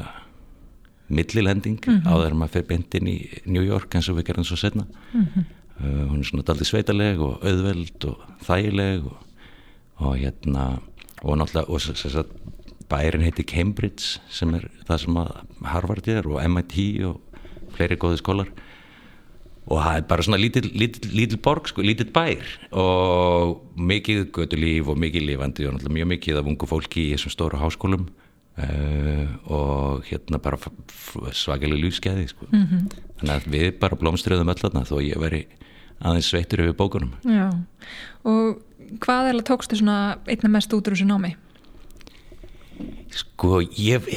[1.08, 2.08] millilending mm -hmm.
[2.08, 5.26] áður en maður fyrir bindin í New York eins og við gerðum svo setna mm
[5.26, 5.44] -hmm.
[5.80, 9.18] uh, hún er svona daldi sveitaleg og auðveld og þægileg og,
[9.98, 10.80] og hérna
[11.24, 12.26] og náttúrulega og þess að
[12.90, 15.32] bærin heiti Cambridge sem er það sem að
[15.64, 17.22] Harvard er og MIT og
[17.76, 18.48] fleiri góði skólar
[19.68, 24.94] og það er bara svona lítill lítil, lítil borg sko, lítill bær og mikið gödulíf
[24.94, 28.08] og mikið lifandi og náttúrulega mjög mikið af ungu fólki í þessum stóru háskólum
[28.58, 30.58] Uh, og hérna bara
[31.30, 32.48] svakalega lífskeiði sko.
[32.50, 32.88] mm -hmm.
[33.20, 35.46] þannig að við bara blómstriðum öll þarna þó ég veri
[36.02, 37.54] aðeins sveittur yfir bókunum Já,
[38.24, 38.58] og
[39.00, 41.36] hvað er það tókstu svona einna mest út úr þessu námi?
[43.12, 44.10] Sko ég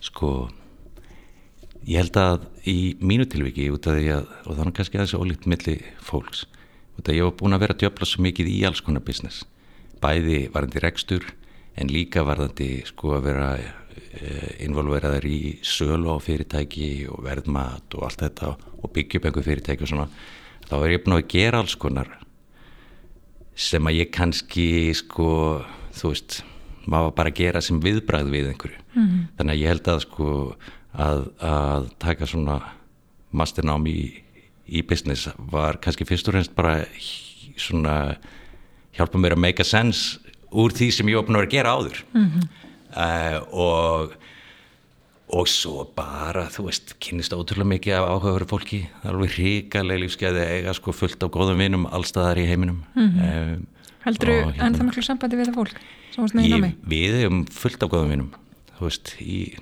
[0.00, 0.48] sko
[1.90, 5.48] ég held að í mínu tilviki út af því að, og þannig kannski aðeins ólíkt
[5.50, 5.76] milli
[6.06, 6.46] fólks,
[6.96, 9.44] út af að ég var búin að vera djöfla svo mikið í alls konar business.
[10.00, 11.26] Bæði varandi rekstur
[11.80, 13.50] en líka varðandi sko að vera
[14.60, 19.86] involveraður í sölu á fyrirtæki og verðmat og allt þetta og byggja upp einhver fyrirtæki
[19.86, 20.08] og svona.
[20.66, 22.10] Þá er ég búin að gera alls konar
[23.60, 25.30] sem að ég kannski sko
[25.94, 26.40] þú veist
[26.90, 28.78] maður bara að gera sem viðbræð við einhverju.
[28.94, 29.24] Mm -hmm.
[29.36, 30.28] þannig að ég held að sko
[30.92, 32.60] að, að taka svona
[33.30, 34.00] masternám í,
[34.66, 36.80] í business var kannski fyrst og reynst bara
[37.60, 38.16] svona
[38.96, 40.18] hjálpa mér að make a sense
[40.50, 42.48] úr því sem ég búin að vera að gera áður mm -hmm.
[42.96, 44.16] uh, og
[45.30, 50.74] og svo bara, þú veist, kynist ótrúlega mikið af áhugaveru fólki, alveg ríkalega lífskeiði eiga
[50.74, 53.54] sko fullt á góðum vinum allstaðar í heiminum mm -hmm.
[53.54, 53.66] um,
[54.04, 55.76] Heldur þú hérna, ennþá miklu sambandi við það fólk?
[56.34, 58.30] Ég, við hefum fullt á góðum vinum
[58.78, 59.54] þú veist, í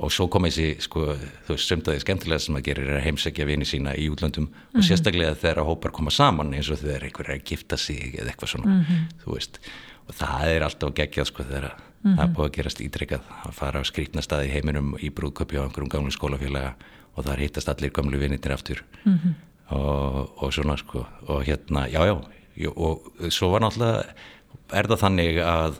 [0.00, 1.12] og svo kom þessi, sko,
[1.46, 4.54] þú veist, sömdaði skemmtilega sem að gera er að heimsækja vini sína í útlöndum mm
[4.54, 4.78] -hmm.
[4.78, 8.30] og sérstaklega þegar hópar koma saman eins og þegar einhver er að gifta sig eða
[8.30, 9.24] eitthvað svona, mm -hmm.
[9.24, 9.60] þú veist
[10.08, 12.16] og það er alltaf geggjað sko þegar mm -hmm.
[12.16, 15.58] það er búið að gerast ídreikað að fara á skrítna staði í heiminum í brúðköpi
[15.60, 16.74] á einhverjum gamlu skólafélaga
[17.16, 19.34] og það hittast allir gamlu vinnitir aftur -hmm.
[19.70, 22.00] og, og svona sko og hérna, já
[22.56, 24.04] já og svo var náttúrulega
[24.72, 25.74] er það þannig að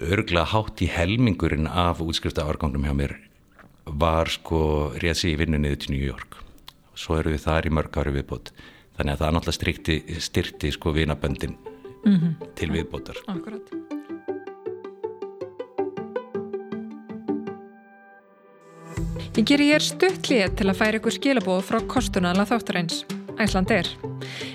[0.00, 3.27] örgla hátt í helmingurinn af útskrifta árgangnum hjá mér
[3.90, 4.60] var sko
[5.00, 6.38] réðsi í vinnu niður til New York.
[6.98, 8.52] Svo eru við þar í mörg ári viðbót.
[8.98, 11.54] Þannig að það náttúrulega styrkti, styrkti sko vinaböndin
[12.04, 12.48] mm -hmm.
[12.54, 13.16] til viðbótar.
[13.26, 13.74] Akkurat.
[19.38, 23.04] Ég ger ég er stuttlið til að færa ykkur skilabóð frá kostunala þáttarins
[23.42, 23.88] Æsland er.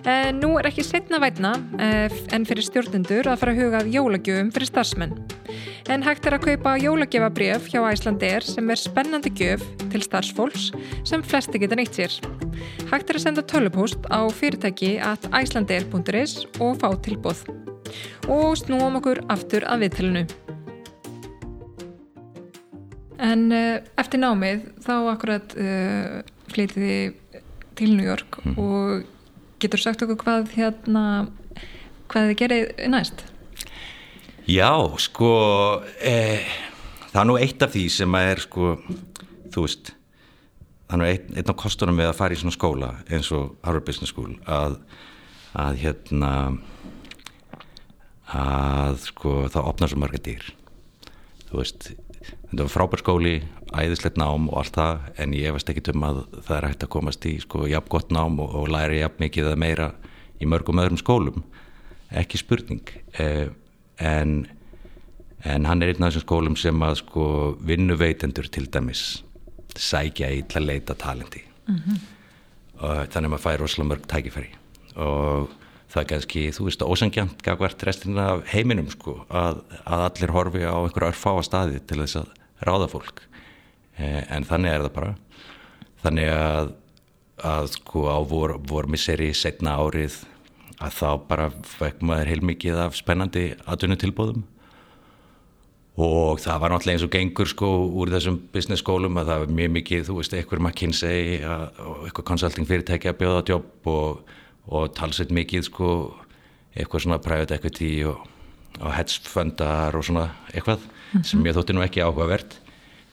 [0.10, 4.52] En nú er ekki setna vætna eh, en fyrir stjórnendur að fara að hugað jólagjöfum
[4.56, 5.16] fyrir starfsmenn.
[5.92, 10.70] En hægt er að kaupa jólagjöfabrjöf hjá Æsland er sem er spennandi gjöf til starfsfólks
[11.08, 12.16] sem flesti geta neitt sér.
[12.92, 17.44] Hægt er að senda tölupúst á fyrirtæki at icelandair.is og fá tilbúð.
[18.32, 20.24] Og snúum okkur aftur að viðtælunu.
[23.24, 27.14] En uh, eftir námið þá akkurat uh, flytiði
[27.80, 28.58] til New York mm.
[28.60, 29.04] og
[29.64, 31.06] getur sagt okkur hvað hérna
[32.12, 33.26] hvað þið gerið næst?
[34.50, 35.34] Já, sko
[36.04, 36.44] eh,
[37.12, 38.76] það er nú eitt af því sem er sko,
[39.54, 39.94] þú veist
[40.92, 43.88] er nú einn, einn af kostunum við að fara í svona skóla eins og Harvard
[43.88, 44.78] Business School að,
[45.58, 46.34] að hérna
[48.34, 50.52] að sko það opnar svo marga dýr
[51.50, 51.92] þú veist
[52.54, 53.34] þetta var frábær skóli,
[53.74, 56.92] æðislegt nám og allt það en ég veist ekki um að það er hægt að
[56.94, 59.88] komast í sko jafn gott nám og, og læri jafn mikið eða meira
[60.38, 61.42] í mörgum öðrum skólum.
[62.14, 63.48] Ekki spurning eh,
[63.98, 64.36] en,
[65.42, 67.26] en hann er einn af þessum skólum sem að sko
[67.66, 69.24] vinnuveitendur til dæmis
[69.74, 71.42] sækja í til að leita talenti.
[71.66, 72.00] Mm -hmm.
[72.84, 74.50] og þannig að maður fær rosalega mörg tækifæri.
[74.96, 75.50] Og
[75.90, 80.64] það er kannski, þú veist, ósangjant gagvert restina af heiminum sko að, að allir horfi
[80.66, 83.24] á einhverju örfáa staði til þess að ráða fólk.
[83.98, 85.12] Eh, en þannig er það bara.
[86.04, 86.72] Þannig að,
[87.54, 90.22] að sko á vor, vormisseri setna árið
[90.84, 94.44] að þá bara fekk maður heilmikið af spennandi atvinnutilbóðum
[95.94, 97.68] og það var náttúrulega eins og gengur sko
[98.02, 102.26] úr þessum business skólum að það var mjög mikið, þú veist, einhver McKinsey og einhver
[102.26, 104.32] consulting fyrirtæki að bjóða jobb og
[104.72, 105.90] og talsveit mikið sko
[106.74, 108.22] eitthvað svona private equity og,
[108.82, 111.24] og hedge fundar og svona eitthvað mm -hmm.
[111.24, 112.60] sem ég þótti nú ekki áhugavert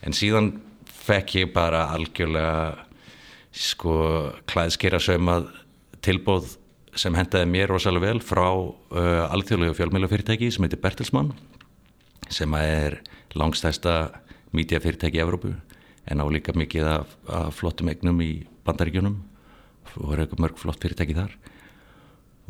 [0.03, 2.79] en síðan fekk ég bara algjörlega
[3.53, 5.49] sko klæðskera sögmað
[6.03, 6.57] tilbóð
[6.95, 11.33] sem hendaði mér rosalega vel frá uh, alþjóðlega fjölmjölufyrirtæki sem heitir Bertelsmann
[12.29, 13.01] sem er
[13.35, 14.11] langstæsta
[14.53, 15.55] mídiafyrirtæki í Evrópu
[16.11, 19.21] en á líka mikið af, af flottum egnum í bandaríkjunum
[19.97, 21.37] og voru eitthvað mörg flott fyrirtæki þar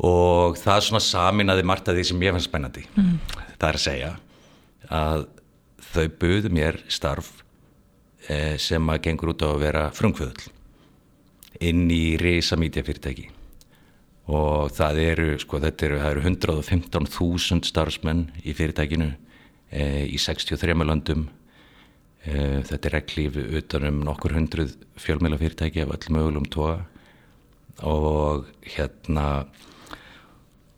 [0.07, 2.85] og það svona saminaði margt af því sem ég fannst spennandi.
[2.95, 3.19] Mm.
[3.59, 4.11] það er að segja
[4.91, 5.27] að
[5.91, 7.29] þau buðu mér starf
[8.29, 10.49] eh, sem að gengur út á að vera frumkvöðul
[11.61, 13.29] inn í reysa mítja fyrirtæki
[14.31, 19.09] og það eru, sko, eru, eru 115.000 starfsmenn í fyrirtækinu
[19.69, 21.27] e, í 63 landum
[22.23, 26.77] e, þetta er reglíf utanum nokkur hundruð fjölmjöla fyrirtæki af öll mögulegum tóa
[27.81, 29.45] og hérna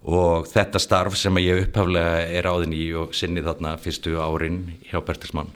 [0.03, 4.99] og þetta starf sem ég upphaflega er áðin í og sinni þarna fyrstu árin hjá
[5.05, 5.53] Bertelsmann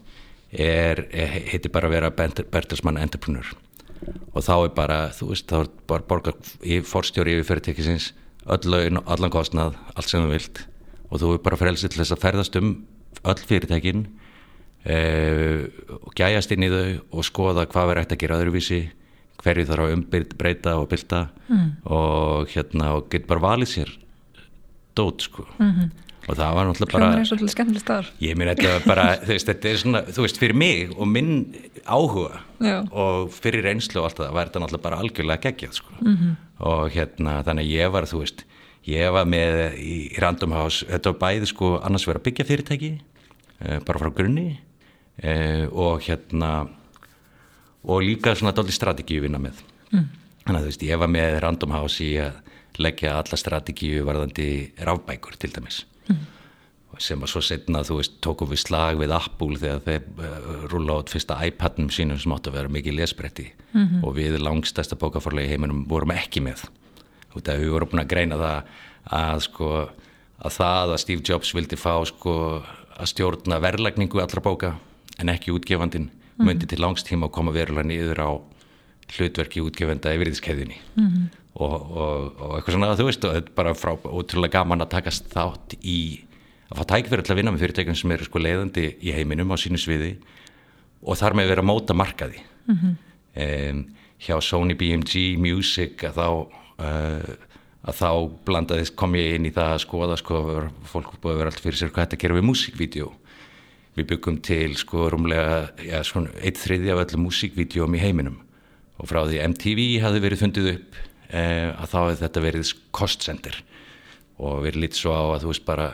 [0.52, 3.50] er, heitir bara að vera Bertelsmann Entrepreneur.
[4.32, 8.14] Og þá er bara, þú veist, þá er bara borgar í forstjóri yfir fyrirtækisins
[8.48, 10.64] öll laun og allan kostnað, allt sem þú vilt.
[11.12, 12.72] Og þú er bara frelsið til þess að ferðast um
[13.28, 14.06] öll fyrirtækin
[14.88, 15.68] eh,
[16.00, 18.82] og gæjast inn í þau og skoða hvað verður hægt að gera öðruvísi
[19.42, 21.28] hverju þarf að umbreyta og bylta.
[21.48, 21.70] Mm.
[21.86, 23.98] og hérna og getur bara valið sér
[24.98, 25.96] dót sko mm -hmm
[26.28, 29.80] og það var náttúrulega bara er ég minn þetta var bara, þú veist, þetta er
[29.82, 31.32] svona þú veist, fyrir mig og minn
[31.86, 32.78] áhuga Já.
[32.92, 35.94] og fyrir reynslu og allt það var þetta náttúrulega bara algjörlega geggjað sko.
[36.02, 36.34] mm -hmm.
[36.72, 38.44] og hérna, þannig að ég var þú veist,
[38.84, 42.92] ég var með í Random House, þetta var bæði sko annars verið að byggja fyrirtæki
[43.60, 44.60] eh, bara frá grunni
[45.24, 46.68] eh, og hérna
[47.84, 50.08] og líka svona dolli strategíu vinna með mm.
[50.44, 52.34] þannig að þú veist, ég var með Random House í að
[52.84, 54.50] leggja alla strategíu varðandi
[54.88, 56.26] rafbækur til dæmis mm.
[57.04, 61.00] sem að svo setna þú veist tókum við slag við Apple þegar þeir uh, rúla
[61.02, 64.04] át fyrsta iPadnum sínum sem átt að vera mikið lesbretti mm -hmm.
[64.04, 66.68] og við langstæsta bókaforlega heiminum vorum ekki með
[67.36, 68.64] út af við vorum búin að greina það
[69.14, 69.90] að sko
[70.38, 72.64] að það að Steve Jobs vildi fá sko
[72.98, 74.76] að stjórna verðlagningu allra bóka
[75.18, 76.46] en ekki útgefandin mm.
[76.46, 78.30] myndi til langstíma að koma verulega niður á
[79.16, 83.52] hlutverki útgefenda í virðiskeiðinni mm -hmm og, og, og eitthvað svona þú veist og þetta
[83.52, 86.00] er bara frá, ótrúlega gaman að takast þátt í
[86.68, 89.58] að fá tækverð til að vinna með fyrirtækjum sem eru sko leiðandi í heiminum á
[89.60, 90.14] sínu sviði
[91.02, 92.42] og þar með vera að móta markaði.
[92.68, 92.96] Mm -hmm.
[93.44, 93.84] um,
[94.20, 97.36] hjá Sony BMG Music að þá uh,
[97.88, 98.12] að þá
[98.46, 100.42] blandaðist kom ég inn í það að skoða sko
[100.84, 103.12] fólk búið að vera allt fyrir sér hvað þetta gerir við músikvídeó.
[103.96, 105.72] Við byggum til sko rúmlega
[106.44, 108.42] eitt þriði af öllu músikvídeóm í heiminum
[108.98, 113.60] og frá því MTV hafði verið fundið upp eh, að þá hefði þetta verið kostsendir
[114.38, 115.88] og verið lítið svo á að þú veist bara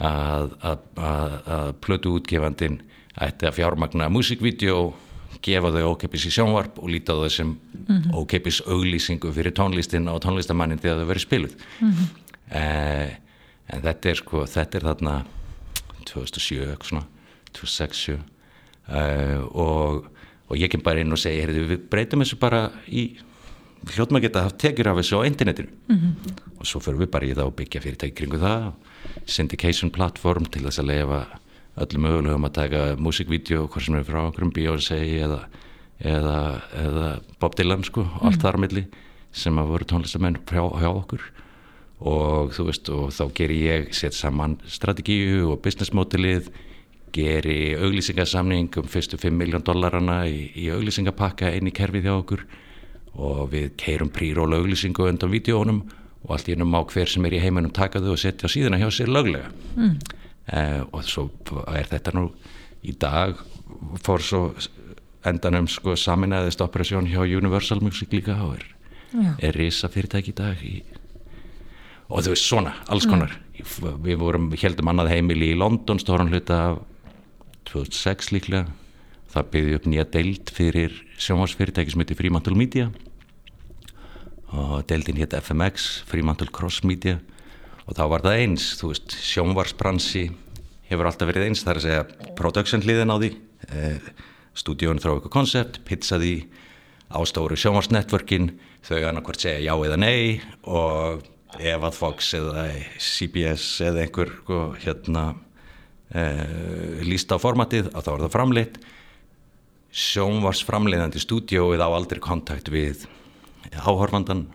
[0.00, 2.80] að, að, að, að plötu útgefandin
[3.14, 4.92] ætti að fjármagna músikvídeó
[5.44, 8.14] gefa þau ókeppis í sjónvarp og líta þau sem mm -hmm.
[8.16, 12.06] ókeppis auglýsingu fyrir tónlistin og tónlistamannin þegar þau verið spiluð mm -hmm.
[12.50, 13.10] eh,
[13.68, 15.24] en þetta er sko þetta er þarna
[16.04, 17.04] 2007 svona,
[17.52, 18.08] 2006
[18.88, 20.06] eh, og,
[20.48, 23.16] og ég kem bara inn og segi við breytum þessu bara í
[23.92, 26.34] hljóttum að geta haft tekjur af þessu á internetinu mm -hmm.
[26.60, 28.72] og svo förum við bara í það og byggja fyrirtæki kringu það
[29.26, 31.26] syndication platform til þess að lefa
[31.76, 35.48] öllum mögulegum að taka músikvídeó hvort sem er frá okkur um Beyoncé eða,
[36.00, 38.26] eða, eða Bob Dylan sko, mm -hmm.
[38.26, 38.86] allt þar milli
[39.32, 41.20] sem að voru tónlistamenn hjá, hjá okkur
[42.00, 46.50] og þú veist og þá ger ég set saman strategíu og business modelið
[47.14, 52.44] geri auglýsingasamning um fyrstu 5 miljón dollarana í, í auglýsingapakka inn í kerfið hjá okkur
[53.14, 55.84] og við keirum príról auglýsingu undan vídjónum
[56.24, 58.80] og allt í ennum á hver sem er í heiminum taka þau og setja síðan
[58.80, 59.94] hjá sér löglega mm.
[60.50, 61.28] eh, og svo
[61.70, 62.28] er þetta nú
[62.84, 63.38] í dag
[64.02, 64.42] fór svo
[65.24, 68.66] endanum sko saminæðist operasjón hjá Universal Music líka og er,
[69.38, 70.74] er risa fyrirtæki í dag í,
[72.08, 74.02] og þú veist svona, alls konar mm.
[74.04, 76.76] við vorum, heldum annað heimil í London stóran hluta
[77.74, 78.68] 2006 líklega.
[79.34, 82.90] Það byggði upp nýja deild fyrir sjónvarsfyrirtæki sem heitir Fremantle Media.
[84.54, 87.18] Og deildin hétt FMX Fremantle Cross Media.
[87.84, 90.28] Og þá var það eins, þú veist, sjónvarsbransi
[90.88, 93.30] hefur alltaf verið eins þar að segja production hliðin á því.
[93.74, 94.12] Eh,
[94.54, 96.36] stúdíun þrá eitthvað koncept pizzaði
[97.10, 98.52] á stóru sjónvarsnetworkin
[98.84, 101.24] þau annarkvært segja já eða nei og
[101.58, 102.66] ef að Fox eða
[102.98, 105.24] CBS eða einhver sko, hérna
[106.10, 108.78] eh, líst á formatið að þá er það framleitt.
[109.94, 113.06] Sjónvarsframleiðandi stúdíóið á aldrei kontakt við
[113.78, 114.48] áhorfandan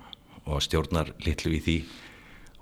[0.49, 1.77] og stjórnar litlu í því.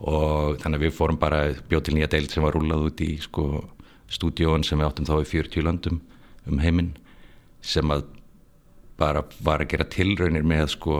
[0.08, 3.16] Og þannig að við fórum bara bjóð til nýja deilt sem var rúlað út í
[3.24, 3.66] sko,
[4.14, 6.02] stúdíón sem við áttum þá í 40 landum
[6.48, 6.94] um heiminn
[7.66, 8.06] sem að
[8.98, 10.96] bara var að gera tilraunir með sko,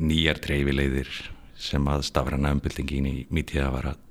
[0.00, 1.10] nýjar treyfileiðir
[1.58, 4.04] sem að stafræna umbyltingin í mítið að var að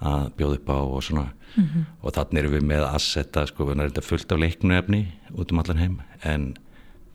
[0.00, 1.26] að bjóða upp á og svona.
[1.56, 1.84] Mm -hmm.
[2.02, 5.58] og þannig erum við með assetta sko, við erum þetta fullt af leiknuefni út um
[5.58, 6.56] allan heim en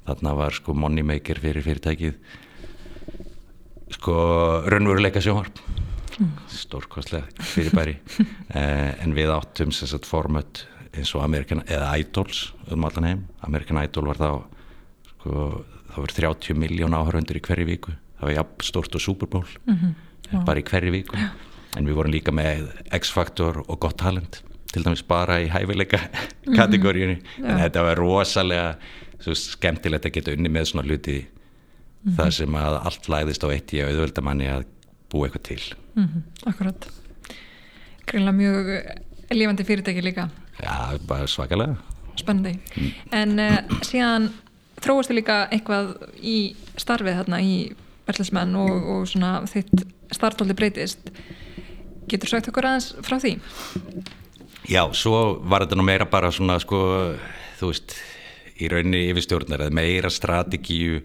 [0.05, 2.13] þarna var sko moneymaker fyrir fyrirtækið.
[3.89, 4.13] Sko
[4.67, 5.59] raunveruleika sjónvarp.
[6.19, 6.29] Mm.
[6.47, 7.97] stórkostlega fyrirbæri.
[8.53, 13.21] Eh, en við áttum sem sagt format eins og Amerikan, eða Idols um allan heim,
[13.41, 14.43] American Idol var þá
[15.07, 17.95] sko, þá verður 30 miljón áhörundur í hverju viku.
[18.19, 19.47] Það var jafn stort og Super Bowl.
[19.65, 20.45] Mm -hmm.
[20.45, 21.17] bara í hverju viku.
[21.17, 21.31] Ja.
[21.77, 24.41] En við vorum líka með X-Factor og Got Talent
[24.73, 25.99] til dæmis bara í hæfileika
[26.59, 27.49] kategóriunni mm -hmm.
[27.49, 28.75] en þetta var rosalega
[29.19, 32.15] skemmtilegt að geta unni með svona hluti mm -hmm.
[32.17, 34.65] þar sem að allt læðist á eitt í auðvöldamanni að
[35.09, 35.63] búa eitthvað til
[35.95, 36.23] mhm.
[36.45, 36.89] Akkurat
[38.05, 38.65] Greinlega mjög
[39.31, 41.75] lífandi fyrirtæki líka Já, bara svakalega
[42.15, 42.91] Spennandi mm.
[43.11, 44.29] En uh, síðan
[44.83, 47.73] þróastu líka eitthvað í starfið þarna í
[48.05, 51.09] Berlismenn og, og svona þitt startóldi breytist
[52.11, 53.37] Getur sagt okkur aðeins frá því?
[54.69, 56.79] Já, svo var þetta nú meira bara svona sko,
[57.59, 57.95] þú veist
[58.61, 61.01] í rauninni yfirstjórnar eða meira strategíu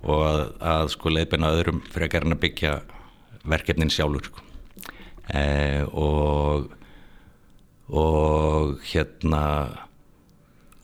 [0.00, 0.42] og að,
[0.72, 2.74] að sko leiðbeina öðrum en að byggja
[3.50, 4.44] verkefnin sjálfur sko.
[5.34, 6.70] eh, og
[7.90, 9.42] og hérna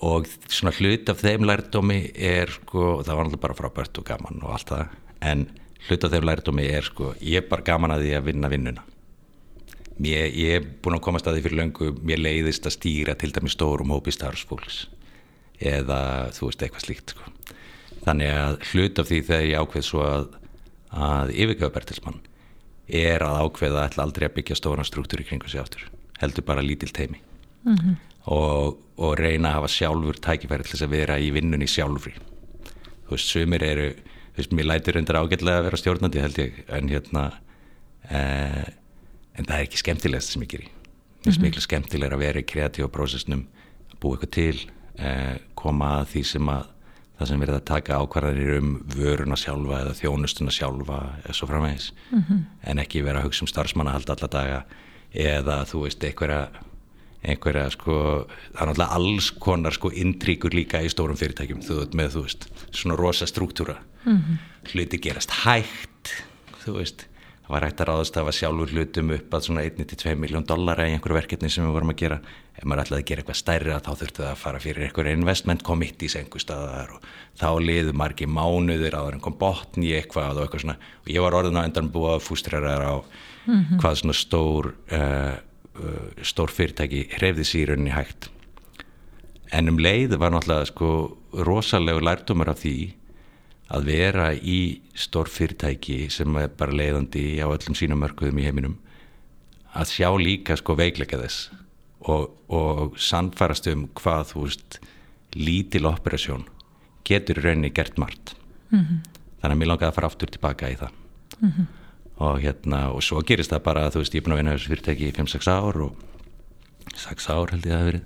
[0.02, 4.42] og svona hlut af þeim lærdómi er sko, það var alltaf bara frábært og gaman
[4.42, 4.96] og allt það
[5.30, 5.46] en
[5.86, 8.84] hlut af þeim lærdómi er sko, ég er bara gaman að því að vinna vinnuna
[9.96, 13.30] Mér, ég er búin að komast að því fyrir löngu mér leiðist að stýra til
[13.32, 14.82] dæmi stórum hópi starfsfólks
[15.56, 17.30] eða þú veist eitthvað slíkt sko.
[18.04, 20.26] þannig að hlut af því þegar ég ákveð svo að,
[20.92, 22.20] að yfirgjöða Bertilsmann
[22.86, 25.88] er að ákveða að aldrei að byggja stóran struktúr í kringu sig áttur
[26.20, 27.22] heldur bara lítil teimi
[27.64, 27.96] mm -hmm.
[28.36, 32.12] og, og reyna að hafa sjálfur tækifæri til þess að vera í vinnunni sjálfri
[33.06, 33.88] þú veist, sumir eru
[34.36, 37.24] þú veist, mér lætir undir ágætlega að vera stjórnandi held ég, en hérna
[38.10, 38.66] eh,
[39.36, 41.42] en það er ekki skemmtilegast sem ég ger í er -hmm.
[41.42, 43.46] miklu skemmtilegur að vera í kreatíva prósessnum
[43.90, 46.64] að búa eitthvað til eh, koma að því sem að
[47.16, 51.92] það sem verður að taka ákvarðanir um vöruna sjálfa eða þjónustuna sjálfa eða svo framvegis
[52.10, 52.40] mm -hmm.
[52.62, 54.64] en ekki vera að hugsa um starfsmanna halda alla daga
[55.14, 56.48] eða þú veist einhverja
[57.24, 61.94] einhverja sko það er náttúrulega alls konar sko intríkur líka í stórum fyrirtækjum þú veist
[61.94, 64.36] með þú veist svona rosa struktúra mm -hmm.
[64.72, 66.24] hluti gerast hægt
[66.64, 67.06] þú veist
[67.46, 70.88] það var hægt að ráðast að hafa sjálfur hlutum upp að svona 1-2 miljón dollara
[70.88, 72.18] í einhverju verkefni sem við vorum að gera.
[72.56, 75.62] Ef maður ætlaði að gera eitthvað stærra þá þurftu það að fara fyrir einhverju investment
[75.62, 77.06] committees einhver staðar og
[77.38, 80.78] þá liðu margi mánuður að það kom botn í eitthvað og eitthvað svona.
[81.04, 83.78] Og ég var orðin á endan búið að fústræðar á mm -hmm.
[83.78, 85.34] hvað svona stór uh,
[85.78, 88.30] uh, stór fyrirtæki hreyfði sírunni hægt.
[89.52, 92.94] En um leið var náttúrulega sko rosalegu lærtumar af því
[93.66, 98.76] að vera í stór fyrirtæki sem er bara leiðandi á öllum sínumörkuðum í heiminum
[99.76, 101.50] að sjá líka sko veikleika þess
[102.06, 104.78] og, og sannfærast um hvað þú veist
[105.36, 106.46] lítil operasjón
[107.06, 108.36] getur rauninni gert margt
[108.70, 108.98] mm -hmm.
[109.40, 110.92] þannig að mér langaði að fara aftur tilbaka í það
[111.40, 111.66] mm -hmm.
[112.16, 114.54] og hérna og svo gerist það bara að þú veist ég er búin að vinna
[114.56, 115.96] þessu fyrirtæki í 5-6 ár og
[116.94, 118.04] 6 ár held ég að það verið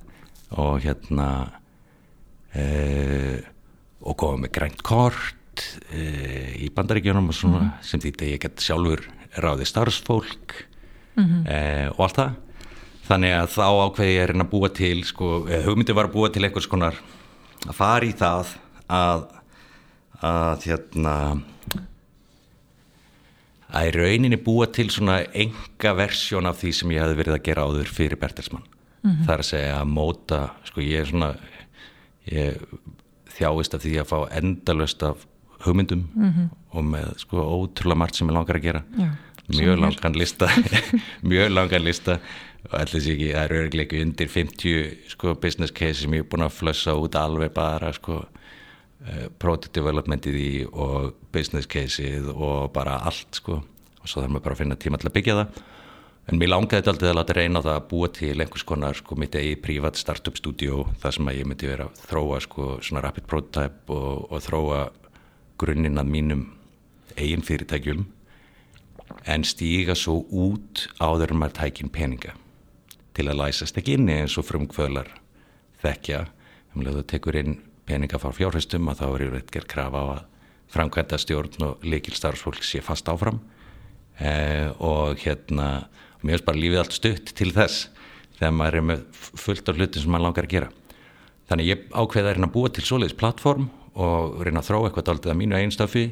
[0.51, 1.53] og hérna
[2.55, 3.43] e,
[4.01, 7.83] og góða með grænt kort út e, í bandaríkjónum og svona mm -hmm.
[7.83, 9.01] sem því að ég get sjálfur
[9.37, 10.67] ráði starfsfólk
[11.17, 11.49] mm -hmm.
[11.49, 12.33] e, og allt það
[13.09, 16.45] þannig að þá ákveði ég er að búa til sko, hugmyndi var að búa til
[16.45, 16.95] einhvers konar
[17.69, 18.47] að fara í það
[18.89, 19.27] að
[20.23, 21.43] að hérna
[23.71, 27.43] að í rauninni búa til svona enga versjón af því sem ég hefði verið að
[27.43, 28.65] gera áður fyrir Bertelsmann
[29.03, 29.25] mm -hmm.
[29.25, 31.37] það er að segja að móta sko ég er svona
[32.27, 32.57] ég
[33.41, 35.27] þjáist af því að fá endalust af
[35.65, 36.49] hugmyndum mm -hmm.
[36.71, 38.83] og með sko ótrúlega margt sem ég langar að gera.
[38.99, 39.11] Já,
[39.49, 40.47] mjög langan lista.
[41.23, 42.19] Mjög langan lista.
[42.71, 46.29] Og allir sé ekki, það eru örgleiki undir 50 sko business case sem ég er
[46.29, 52.73] búin að flössa út alveg bara sko uh, product developmentið í og business caseið og
[52.73, 53.63] bara allt sko.
[54.01, 55.63] Og svo þarf maður bara að finna tíma til að byggja það.
[56.31, 58.99] En mér langaði þetta alltaf að láta reyna á það að búa til einhvers konar
[58.99, 62.67] sko mitt eigi privat startup studio þar sem að ég myndi vera að þróa sko
[62.87, 64.83] svona rapid prototype og, og þróa
[65.61, 66.47] grunninn að mínum
[67.17, 68.07] eigin fyrirtækjum
[69.29, 72.35] en stíga svo út áður en maður tækin peninga
[73.17, 75.11] til að læsast ekki inn eins og frumkvölar
[75.83, 76.27] þekkja.
[76.75, 77.57] Um að þú tekur inn
[77.89, 80.27] peninga frá fjárhæstum að þá er yfir eitthvað krafa á að
[80.71, 83.41] framkvæmda stjórn og likil starfsfólk sé fast áfram.
[84.21, 85.89] Eh, og hérna
[86.21, 87.89] mér finnst bara lífið allt stutt til þess
[88.39, 90.71] þegar maður er með fullt af hlutin sem maður langar að gera.
[91.51, 95.33] Þannig ég ákveða er að búa til soliðis plattform og reyna að þrá eitthvað aldrei
[95.33, 96.05] að mínu einstafi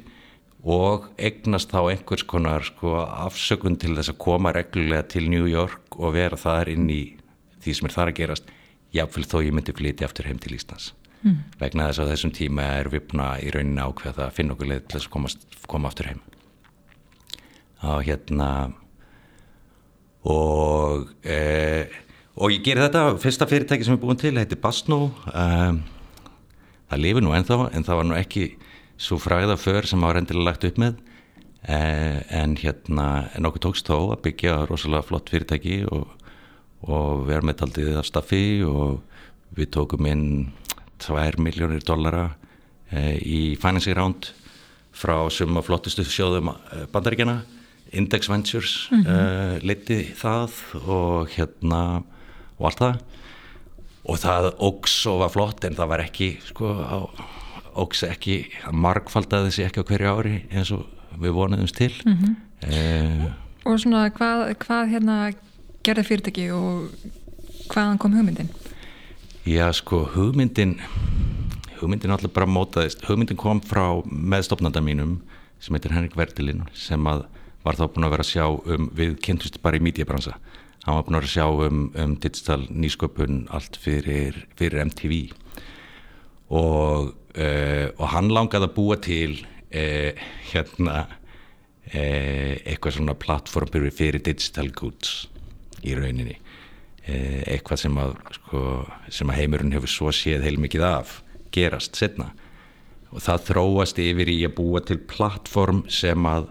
[0.66, 5.98] og eignast þá einhvers konar sko, afsökun til þess að koma reglulega til New York
[5.98, 7.02] og vera þar inn í
[7.62, 8.50] því sem er þar að gerast
[8.94, 10.90] jáfnvel þó ég myndi flytja aftur heim til Íslands
[11.22, 11.38] mm.
[11.60, 14.98] vegna þess að þessum tíma er að í rauninni ákveða að finna okkur leið til
[14.98, 16.22] þess að komast, koma aftur heim
[17.78, 18.50] á hérna
[20.26, 21.86] og e,
[22.38, 25.82] og ég ger þetta fyrsta fyrirtæki sem er búin til, heitir Basno um,
[26.88, 28.46] það lifir nú ennþá en það var nú ekki
[28.98, 30.96] svo fræða för sem það var endilega lagt upp með.
[31.62, 31.78] E,
[32.40, 36.08] en hérna en okkur tókst þó að byggja rosalega flott fyrirtæki og,
[36.86, 39.02] og vera með taldið af staffi og
[39.58, 40.26] við tókum inn
[41.02, 42.30] 2 miljónir dollara
[42.90, 44.32] e, í financing round
[44.94, 46.54] frá suma flottustu sjóðum
[46.92, 47.42] bandaríkjana
[47.92, 49.08] Index Ventures mm -hmm.
[49.08, 50.50] uh, leiti það
[50.88, 52.02] og hérna
[52.58, 52.96] og allt það
[54.08, 56.98] og það ógs og var flott en það var ekki sko á,
[57.78, 58.38] ógs ekki
[58.72, 60.86] margfaldaði þessi ekki á hverju ári eins og
[61.18, 62.34] við vonaðumst til mm -hmm.
[62.68, 63.30] uh,
[63.68, 65.32] Og svona hvað, hvað hérna
[65.84, 66.88] gerði fyrirtæki og
[67.68, 68.48] hvaðan kom hugmyndin?
[69.44, 70.80] Já sko hugmyndin
[71.80, 75.20] hugmyndin allir bara mótaðist hugmyndin kom frá meðstofnanda mínum
[75.60, 77.26] sem heitir Henrik Vertilin sem að
[77.64, 80.36] var þá búin að vera að sjá um, við kynntumst bara í mídíabransa,
[80.88, 85.18] hann var búin að sjá um, um digital nýsköpun allt fyrir, fyrir MTV
[86.48, 94.24] og, uh, og hann langaði að búa til uh, hérna uh, eitthvað svona plattform fyrir
[94.24, 95.26] digital goods
[95.84, 96.38] í rauninni.
[97.08, 98.60] Eitthvað sem að, sko,
[99.08, 101.14] sem að heimurinn hefur svo séð heilmikið af
[101.54, 102.26] gerast setna
[103.08, 106.50] og það þróast yfir í að búa til plattform sem að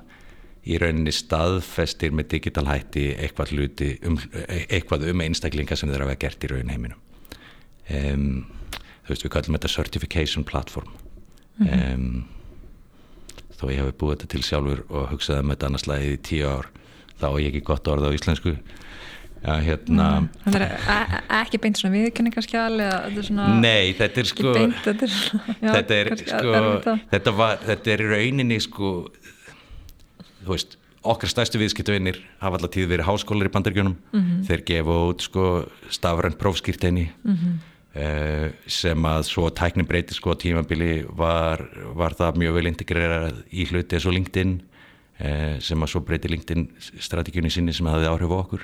[0.68, 4.18] í rauninni staðfestir með digital hætti eitthvað hluti um,
[4.68, 7.03] eitthvað um einstaklinga sem þeir hafa gert í raunin heiminum.
[7.88, 8.26] Um,
[9.05, 10.89] þú veist við kallum þetta certification platform.
[11.57, 11.93] Mm -hmm.
[11.93, 12.26] um,
[13.57, 16.49] þó ég hef búið þetta til sjálfur og hugsaði um þetta annars lagið í tíu
[16.49, 16.68] ár
[17.18, 18.57] þá er ég ekki gott orð á íslensku.
[19.38, 22.80] Já, hérna, mm, það er e, e, ekki beint svona viðkynningarskjál
[23.61, 25.13] Nei, þetta er sko beint, þetta er,
[25.61, 28.89] já, þetta, er, sko þetta, var, þetta er rauninni sko
[30.47, 30.77] þú veist,
[31.07, 34.45] okkar stærstu viðskiptavinnir hafa alltaf tíð verið háskólar í bandargjónum mm -hmm.
[34.47, 35.43] þeir gefa út sko
[35.89, 37.53] stafrænt prófskýrteini mm -hmm.
[38.01, 43.65] uh, sem að svo tæknin breyti sko tímabili var, var það mjög vel integrerað í
[43.69, 44.61] hluti eins og LinkedIn
[45.21, 46.67] uh, sem að svo breyti LinkedIn
[46.99, 48.61] strategíunni sinni sem hafði áhrif á okkur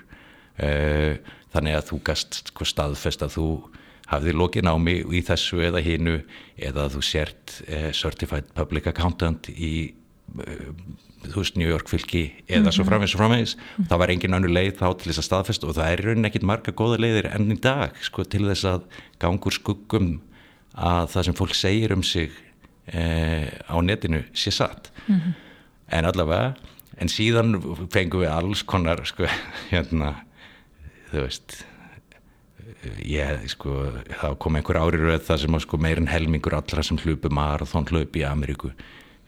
[0.64, 1.16] uh,
[1.54, 3.70] þannig að þú gast sko staðfest að þú
[4.08, 6.24] hafði lokið námi í þessu eða hinu
[6.58, 7.64] eða þú sért
[7.94, 9.94] Certified Public Accountant í
[11.24, 12.76] þú veist New York fylki eða mm -hmm.
[12.76, 13.88] svo framvegis og framvegis mm -hmm.
[13.90, 16.28] það var engin annu leið þá til þess að staðfest og það er í rauninni
[16.28, 18.82] ekkit marga góða leiðir enn í dag sko til þess að
[19.20, 20.22] gangur skuggum
[20.76, 22.32] að það sem fólk segir um sig
[22.88, 25.34] eh, á netinu sé satt mm -hmm.
[25.88, 26.56] en allavega
[26.98, 27.62] en síðan
[27.92, 29.26] fengum við alls konar sko
[29.72, 30.16] hérna
[31.12, 31.66] þú veist
[33.04, 33.70] ég sko
[34.22, 38.26] þá kom einhver árið það sem sko meirinn helmingur allra sem hlupu marathón hlup í
[38.28, 38.74] Ameríku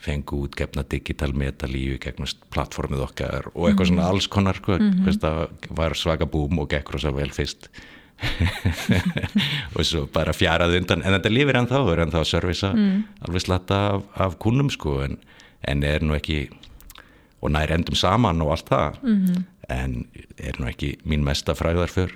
[0.05, 4.11] fengu út gefna digital metalíu gegnast plattformið okkar og eitthvað svona mhm.
[4.13, 5.19] alls konar sko, mm -hmm.
[5.19, 7.69] það var svaka búm og gekk rosa vel fyrst
[9.75, 13.03] og svo bara fjaraði undan en þetta lifir ennþá, það er ennþá að servisa mm.
[13.27, 15.17] alveg slatta af, af kunnum sko en,
[15.67, 16.47] en er nú ekki
[17.41, 19.43] og nær endum saman og allt það mm -hmm.
[19.69, 20.05] en
[20.37, 22.13] er nú ekki mín mesta fræðar fyrr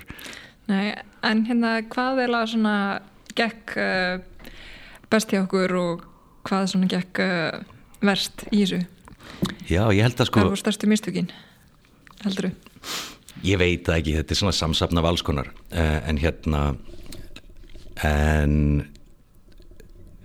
[0.68, 3.00] Nei, en hérna hvað er það svona
[3.34, 4.20] gekk uh,
[5.10, 6.04] best hjá okkur og
[6.44, 7.62] hvað svona gekk uh,
[8.04, 8.80] verst í þessu?
[9.70, 10.40] Já, ég held að sko...
[10.40, 11.30] Hvað voru stærstu mistökin,
[12.24, 12.54] heldur þú?
[13.46, 16.62] Ég veit ekki, þetta er svona samsapna af alls konar, uh, en hérna,
[18.04, 18.56] en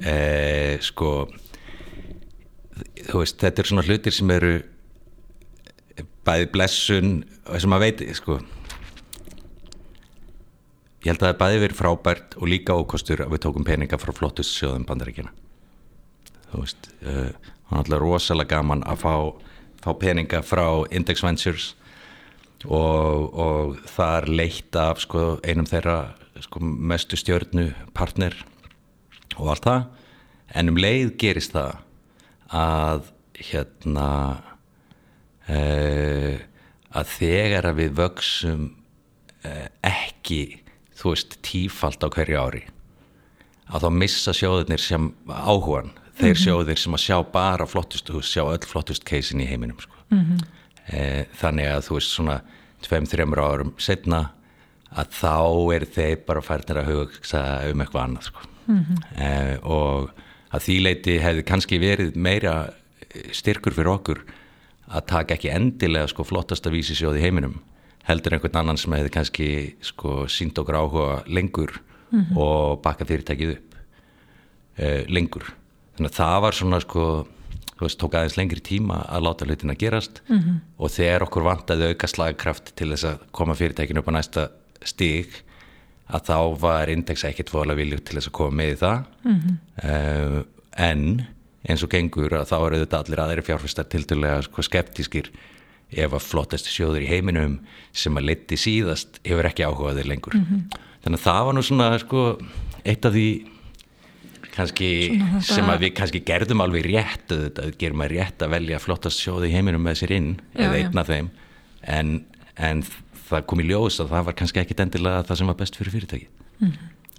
[0.02, 1.12] uh, sko,
[3.06, 4.58] þú veist, þetta er svona hlutir sem eru
[6.26, 7.16] bæði blessun,
[7.54, 8.40] sem maður veit, sko,
[11.06, 14.02] ég held að það er bæði verið frábært og líka ókostur að við tókum peninga
[14.02, 15.32] frá flottust sjóðum bandaríkjana.
[16.50, 19.16] Þú veist, uh, hann er alltaf rosalega gaman að fá,
[19.84, 21.72] fá peninga frá Index Ventures
[22.66, 28.36] og, og það er leitt af sko, einum þeirra sko, mestu stjórnu partner
[29.36, 29.88] og allt það.
[30.56, 31.82] En um leið gerist það
[32.56, 34.10] að hérna
[35.50, 36.36] uh,
[36.96, 38.70] að þegar að við vöksum
[39.44, 40.62] uh, ekki
[40.96, 42.64] þú veist tífalt á hverju ári
[43.66, 46.44] að þá missa sjóðunir sem áhugan þeir mm -hmm.
[46.44, 49.94] sjóðir sem að sjá bara flottust hús, sjá öll flottust keisin í heiminum sko.
[50.10, 50.46] mm -hmm.
[50.88, 52.42] e, þannig að þú veist svona
[52.82, 54.32] 2-3 árum setna
[54.92, 58.40] að þá er þeir bara færðir að hugsa um eitthvað annað sko.
[58.68, 59.22] mm -hmm.
[59.22, 60.10] e, og
[60.52, 62.70] að því leiti hefði kannski verið meira
[63.32, 64.24] styrkur fyrir okkur
[64.88, 67.60] að taka ekki endilega sko flottasta vísisjóð í heiminum
[68.06, 69.50] heldur einhvern annan sem hefði kannski
[69.82, 71.80] sko sínd okkur áhuga lengur
[72.12, 72.38] mhm.
[72.38, 73.76] og baka fyrirtækið upp
[74.78, 75.54] e, lengur
[75.96, 77.06] þannig að það var svona sko
[77.76, 80.60] þú veist, tók aðeins lengri tíma að láta hlutina gerast -hmm.
[80.78, 84.50] og þegar okkur vantaði auka slagkraft til þess að koma fyrirtækinu upp á næsta
[84.84, 85.28] stig
[86.08, 89.58] að þá var index ekkert fóðalega viljur til þess að koma með það -hmm.
[89.84, 90.44] uh,
[90.78, 91.26] en
[91.68, 95.32] eins og gengur að þá eru þetta allir aðeiri fjárfæstar til dælega sko, skeptískir
[95.92, 97.60] ef að flottasti sjóður í heiminum
[97.94, 100.80] sem að liti síðast hefur ekki áhugaðið lengur mm -hmm.
[101.04, 102.38] þannig að það var nú svona sko,
[102.86, 103.55] eitt af því
[104.56, 104.90] kannski
[105.46, 109.52] sem að við kannski gerðum alveg rétt að gerum að rétt að velja flottast sjóði
[109.52, 111.32] í heiminum með sér inn já, eða einn af þeim.
[111.96, 112.14] En,
[112.56, 112.86] en
[113.30, 115.96] það kom í ljós að það var kannski ekkit endilega það sem var best fyrir
[115.96, 116.28] fyrirtæki
[116.62, 116.76] mm,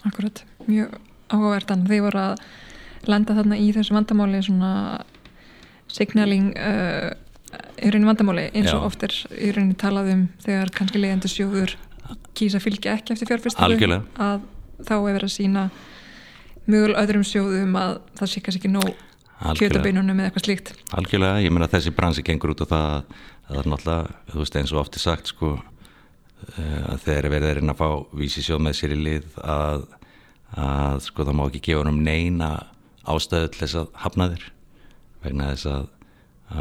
[0.06, 2.42] Akkurat, mjög áhugaverðan þeir voru að
[3.10, 4.72] lenda þarna í þessu vandamáli svona
[5.92, 7.10] signaling uh,
[7.78, 8.86] í rauninni vandamáli eins og já.
[8.90, 11.76] oft er í rauninni talað um þegar kannski leiðandi sjóður
[12.38, 14.46] kýsa fylgja ekki eftir fjárfyrstölu að
[14.86, 15.68] þá er verið að sína
[16.70, 18.94] mjög öðrum sjóðum að það sé kannski ekki nóg
[19.36, 20.72] kjötabeinunum eða eitthvað slíkt.
[20.96, 23.16] Algjörlega, ég meina þessi bransi gengur út og það,
[23.48, 25.52] það er náttúrulega, þú veist eins og ofti sagt sko
[26.56, 29.86] eh, að þeir verið að reyna að fá vísi sjóð með sér í lið að,
[30.64, 32.50] að sko það má ekki gefa um neina
[33.06, 34.46] ástöðu til þess að hafna þér.
[35.26, 35.88] Vegna þess að,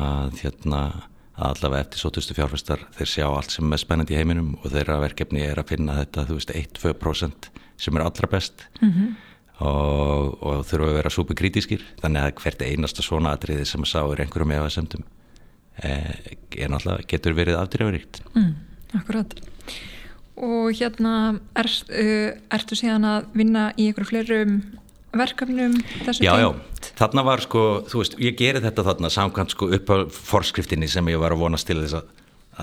[0.05, 0.81] að hérna
[1.35, 5.01] að allavega eftir sótustu fjárfæstar þeir sjá allt sem er spennandi í heiminum og þeirra
[5.01, 8.67] verkefni er að finna þetta, þú veist, 1-2% sem er allra best.
[8.79, 9.15] Mm -hmm
[9.63, 13.99] og, og þurfa að vera superkrítiskir þannig að hvert einasta svona atriði sem að sá
[14.03, 15.05] er einhverjum eða semtum
[15.79, 18.53] eh, er náttúrulega, getur verið afdreyfaríkt mm,
[18.99, 19.35] Akkurat.
[20.35, 21.69] Og hérna er,
[22.53, 24.57] ertu síðan að vinna í einhverju fleirum
[25.15, 26.49] verkefnum þessu já, já,
[26.99, 31.11] þarna var sko þú veist, ég geri þetta þarna samkvæmt sko upp á forskriftinni sem
[31.11, 32.09] ég var að vonast til þess að,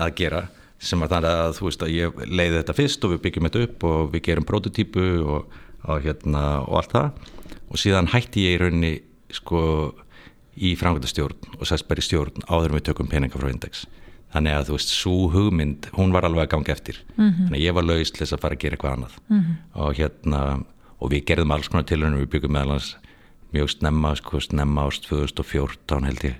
[0.05, 0.43] að gera
[0.83, 3.65] sem var þannig að þú veist að ég leiði þetta fyrst og við byggjum þetta
[3.67, 7.27] upp og við gerum prototípu og og, hérna, og allt það.
[7.69, 8.93] Og síðan hætti ég í rauninni
[9.33, 9.61] sko
[10.53, 13.85] í framkvæmdastjórn og sest bara í stjórn áður við tökum peninga frá index.
[14.33, 16.99] Þannig að þú veist, svo hugmynd hún var alveg að ganga eftir.
[17.15, 17.45] Mm -hmm.
[17.45, 19.15] þannig að ég var laust til þess að fara að gera eitthvað annað.
[19.29, 19.55] Mm -hmm.
[19.73, 20.65] og hérna,
[20.99, 22.95] og við gerðum alls konar tilhörnum, við byggum meðalans
[23.53, 26.35] mjög snemma, sko, snemma ást 2014 held ég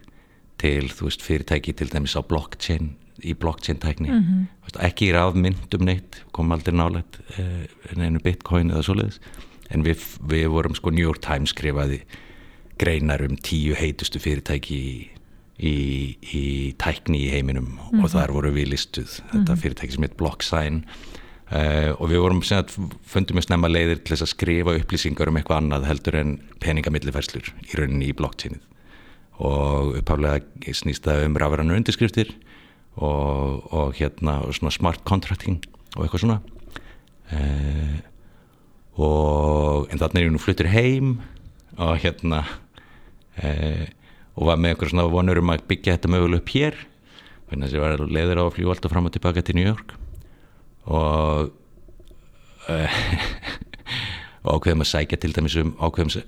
[0.57, 4.83] til, þú veist, fyrirtæki til dæmis á blockchain í blockchain tækni mm -hmm.
[4.87, 7.03] ekki í rafmyndum neitt kom aldrei nálega
[7.37, 7.65] eh,
[7.97, 9.19] einu bitcoin eða svoleiðis
[9.69, 12.03] en við, við vorum sko New York Times skrifaði
[12.81, 15.09] greinar um tíu heitustu fyrirtæki í,
[15.59, 15.75] í,
[16.33, 16.43] í
[16.77, 18.03] tækni í heiminum mm -hmm.
[18.03, 18.13] og mhm.
[18.17, 19.61] þar voru við listuð þetta mhm.
[19.61, 20.83] fyrirtæki sem heit Blocksign
[21.51, 22.41] uh, og við vorum
[23.05, 27.53] fundum við snemma leiðir til þess að skrifa upplýsingar um eitthvað annað heldur en peningamillifærslur
[27.69, 28.61] í rauninni í blockchainið
[29.43, 32.33] og uppháflega snýst það um rafrannu undirskriftir
[32.97, 35.61] og, og hérna svona smart contracting
[35.95, 36.39] og eitthvað svona.
[37.33, 37.99] Eh,
[39.01, 41.15] og en þannig er ég nú fluttur heim
[41.79, 42.43] og hérna
[43.41, 43.89] eh,
[44.37, 46.77] og var með einhver svona vonur um að byggja þetta möguleg upp hér
[47.49, 49.93] þannig að ég var leiður á að fljú alltaf fram og tilbaka til New York.
[50.89, 51.51] Og
[52.69, 53.01] eh,
[54.53, 56.23] ákveðum að sækja til dæmis um ákveðum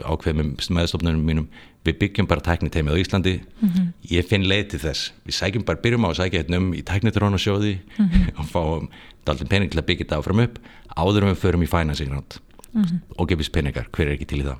[0.00, 1.48] ákveðum meðstofnunum mínum
[1.84, 3.34] við byggjum bara tækniteimið á Íslandi.
[3.60, 3.86] Mm -hmm.
[4.10, 5.12] ég finn leið til þess.
[5.26, 8.38] Við sækjum bara, byrjum á að sækja hérna um í tæknitrónasjóði mm -hmm.
[8.38, 8.88] og fáum
[9.24, 10.58] daltin pening til að byggja þetta áfram upp
[10.96, 12.40] áður við förum í financing round.
[12.72, 13.00] Mm -hmm.
[13.18, 14.58] og gefist peningar, hver er ekki til í það?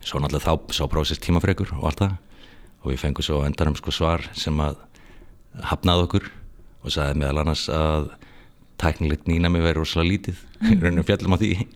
[0.00, 2.16] Svo náttúrulega þá sá prósess tímafregur og allt það.
[2.82, 4.76] Og við fengum svo endarum sko svar sem að
[5.62, 6.30] hafnaði okkur
[6.84, 8.10] og sagði meðal annars að
[8.78, 10.36] tæknilegt nýna mig verið rosalega lítið.
[10.82, 11.66] Raunum fjallum á því.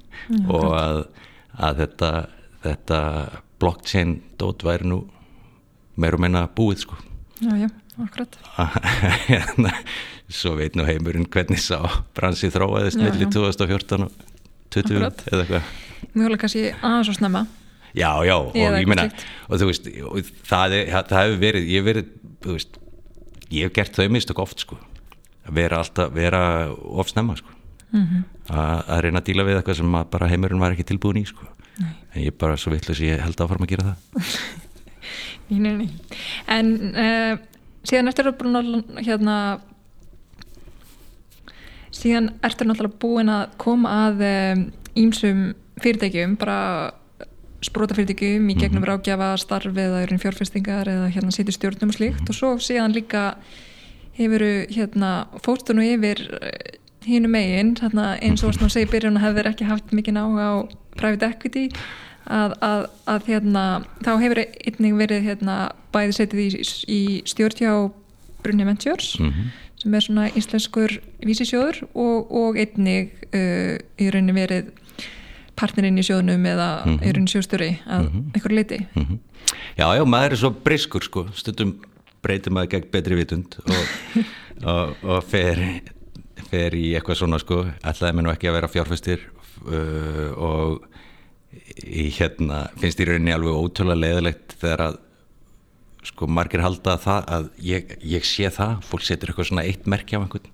[0.49, 1.07] Og að
[1.61, 2.11] að þetta,
[2.63, 3.01] þetta
[3.63, 5.05] blockchain dót væri nú
[5.97, 6.99] meir og meina búið sko.
[7.43, 7.69] Já, já,
[8.03, 8.39] akkurat.
[9.31, 9.73] Hérna,
[10.33, 11.79] Svo veit nú heimurinn hvernig sá
[12.17, 14.13] bransi þróaðist millir 2014 og
[14.73, 15.73] 20 eða eitthvað.
[16.15, 17.43] Mjögulega kannski aðeins og snemma.
[17.93, 19.11] Já, já, og ég, meina
[19.49, 20.79] og þú veist, og það,
[21.11, 22.79] það hefur verið ég hef verið, þú veist
[23.53, 24.79] ég hef gert þau mistök oft sko
[25.43, 27.53] að vera alltaf, vera of snemma sko.
[27.93, 28.23] Mm -hmm.
[28.89, 31.45] að reyna að díla við eitthvað sem bara heimurinn var ekki tilbúin í sko.
[31.81, 33.97] En ég er bara svo vittlust ég held áfram að gera það
[35.53, 35.89] Nei, nei, nei
[36.49, 37.35] En uh,
[37.85, 38.69] síðan að búin að
[39.05, 39.37] hérna
[41.93, 44.23] síðan ertur náttúrulega búin að koma að
[44.99, 46.59] ímsum eh, fyrirtækjum bara
[47.63, 48.89] sprótafyrirtækjum í gegnum mm -hmm.
[48.91, 52.29] rákjafa starf eða fjárfestingar eða hérna sýti stjórnum og slíkt mm -hmm.
[52.31, 53.37] og svo síðan líka
[54.13, 56.19] hefur hérna fórstun og yfir
[57.07, 57.77] hínu megin
[58.23, 60.55] eins og sem þú segir byrjun að hefur ekki haft mikið nága á
[60.97, 61.69] private equity
[62.31, 63.65] að, að, að hérna,
[64.05, 65.57] þá hefur einning verið hérna,
[65.95, 66.49] bæði setið í,
[66.87, 67.75] í stjórnjá
[68.43, 69.51] Brunni Ventures mm -hmm.
[69.83, 74.73] sem er svona íslenskur vísisjóður og, og einnig uh, í rauninni verið
[75.59, 77.09] partnerinn í sjóðnum eða mm -hmm.
[77.09, 78.35] erun sjóðstjóri að mm -hmm.
[78.35, 79.19] einhver leiti -hmm.
[79.77, 81.81] Já, já, maður er svo briskur sko, stundum
[82.23, 83.87] breytir maður gegn betri vitund og,
[84.73, 85.83] og, og fer,
[86.51, 89.19] fer í eitthvað svona sko, ætlaði mér nú ekki að vera fjárfæstir
[89.67, 90.87] uh, og
[91.83, 95.01] í hérna finnst í rauninni alveg ótrúlega leðilegt þegar að
[96.03, 100.19] sko margir halda það að ég, ég sé það, fólk setur eitthvað svona eitt merkja
[100.19, 100.51] á einhvern,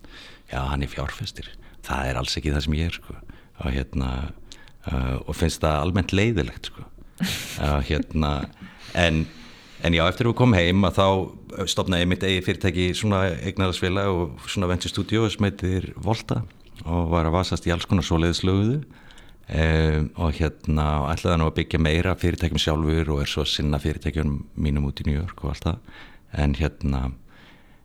[0.50, 1.48] já hann er fjárfæstir
[1.88, 3.16] það er alls ekki það sem ég er sko.
[3.58, 4.10] Og hérna
[4.90, 6.84] uh, og finnst það almennt leiðilegt sko.
[7.18, 8.32] uh, hérna,
[8.94, 9.24] en,
[9.82, 13.24] en já, eftir að við komum heim að þá stopnaði ég mitt eigi fyrirtæki svona
[13.40, 16.44] eignarhalsfélag og svona venturstúdíu sem heitir Volta
[16.86, 21.82] og var að vasast í alls konar svoleiðslöguðu um, og hérna ætlaði nú að byggja
[21.82, 25.68] meira fyrirtækjum sjálfur og er svo sinna fyrirtækjum mínum út í New York og allt
[25.68, 25.80] það.
[26.38, 27.02] En hérna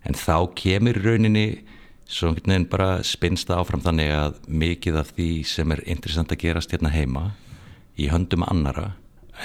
[0.03, 1.47] en þá kemur rauninni
[2.09, 6.43] svo veginn bara spinnst það áfram þannig að mikið af því sem er interessant að
[6.43, 7.29] gerast hérna heima
[7.97, 8.93] í höndum annara,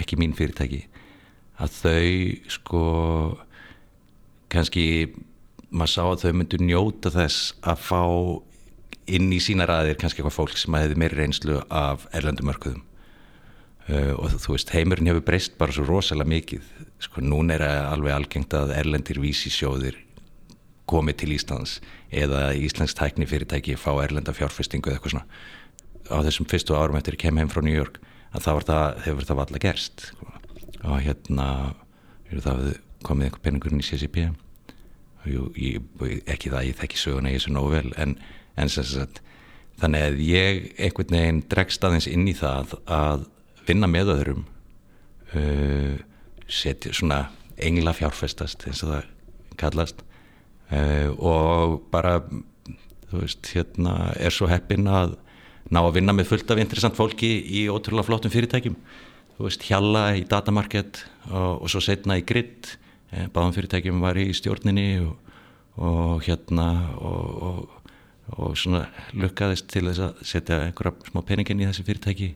[0.00, 0.86] ekki mín fyrirtæki
[1.58, 2.08] að þau
[2.54, 2.82] sko
[4.52, 4.84] kannski
[5.68, 8.02] maður sá að þau myndu njóta þess að fá
[9.16, 12.82] inn í sína ræðir kannski eitthvað fólk sem hefði meiri reynslu af erlendumörkuðum
[13.88, 16.74] uh, og þú veist heimurinn hefur breyst bara svo rosalega mikið.
[17.04, 19.98] Sko núna er alveg algengt að erlendir vísisjóðir
[20.88, 21.78] komið til Íslands
[22.08, 25.26] eða Íslands tækni fyrirtæki fá erlenda fjárfestingu eða eitthvað svona.
[26.08, 28.00] Á þessum fyrstu árum eftir að kem heim frá New York
[28.32, 30.06] að það, það hefur það valla gerst
[30.84, 31.48] og hérna
[32.28, 32.62] það
[33.06, 34.28] komið einhver peningurinn í CCP
[35.38, 35.82] og ég,
[36.30, 38.16] ekki það ég þekki söguna ég svo nógu vel en,
[38.58, 39.22] en sagt,
[39.78, 43.26] þannig að ég einhvern veginn dregst aðeins inn í það að
[43.68, 44.44] vinna með öðrum
[45.36, 45.94] uh,
[46.48, 47.26] setja svona
[47.58, 49.08] engla fjárfestast eins og það
[49.58, 50.04] kallast
[50.72, 52.18] uh, og bara
[53.08, 55.16] þú veist, hérna er svo heppin að
[55.72, 57.30] ná að vinna með fullt af interessant fólki
[57.60, 58.76] í ótrúlega flottum fyrirtækjum.
[59.36, 62.72] Þú veist, Hjalla í Datamarket og, og svo setna í Grid
[63.12, 65.36] eh, báðum fyrirtækjum var í stjórninni og,
[65.76, 67.77] og hérna og, og
[68.58, 68.84] svona
[69.16, 72.28] lukkaðist til þess að setja einhverja smá peningin í þessi fyrirtæki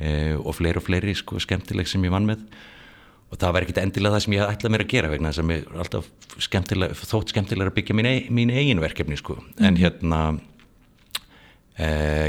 [0.00, 2.44] eh, og fleiri og fleiri sko skemmtileg sem ég vann með
[3.28, 5.48] og það var ekkit endilega það sem ég ætlaði mér að gera vegna þess að
[5.50, 6.06] mér er alltaf
[6.46, 9.36] skemmtilega, þótt skemmtilega að byggja mín, mín eigin verkefni sko.
[9.42, 9.66] mm.
[9.68, 10.20] en hérna
[11.76, 11.88] e,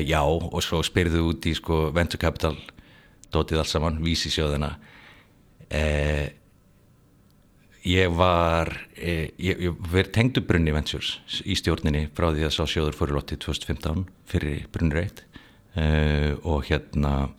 [0.10, 2.58] já og svo spyrðu út í sko venture capital
[3.32, 4.74] dótið alls saman, vísi sjóðina
[5.70, 5.84] e,
[7.90, 12.64] ég var e, ég, ég verið tengdu Brunni Ventures í stjórninni frá því að sá
[12.70, 15.26] sjóður fyrir lotti 2015 fyrir Brunni Reit
[15.80, 17.30] og hérna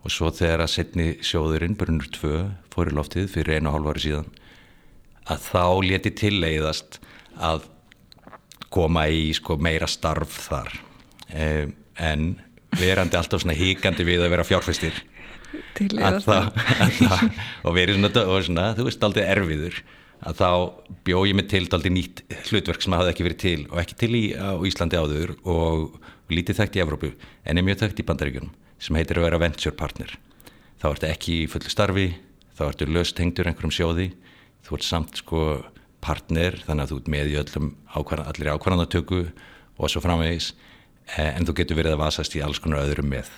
[0.00, 2.36] og svo þegar að setni sjóðurinn Brunnur 2
[2.72, 4.30] fór í loftið fyrir einu og hálf ári síðan
[5.30, 7.00] að þá leti tilleiðast
[7.36, 7.66] að
[8.72, 10.72] koma í sko meira starf þar.
[11.30, 12.30] Um, en
[12.78, 14.96] verandi alltaf svona híkandi við að vera fjárfæstir
[16.00, 16.52] að það,
[16.84, 17.24] að það
[17.64, 19.80] og verið svona, og svona þú veist aldrei erfiður
[20.20, 20.48] að þá
[21.08, 24.10] bjóð ég mig til aldrei nýtt hlutverk sem hafði ekki verið til og ekki til
[24.18, 24.24] í
[24.68, 27.08] Íslandi áður og, lítið þekkt í Evrópu
[27.42, 30.12] en er mjög þekkt í bandaríkunum sem heitir að vera venture partner.
[30.78, 32.04] Þá ertu ekki í fulli starfi
[32.54, 34.06] þá ertu löst hengtur einhverjum sjóði
[34.62, 35.42] þú ert samt sko
[36.04, 39.20] partner þannig að þú ert með í öllum ákvarðan, allir ákvarðanatöku
[39.80, 40.52] og svo framvegis
[41.16, 43.32] eh, en þú getur verið að vasast í alls konar öðrum með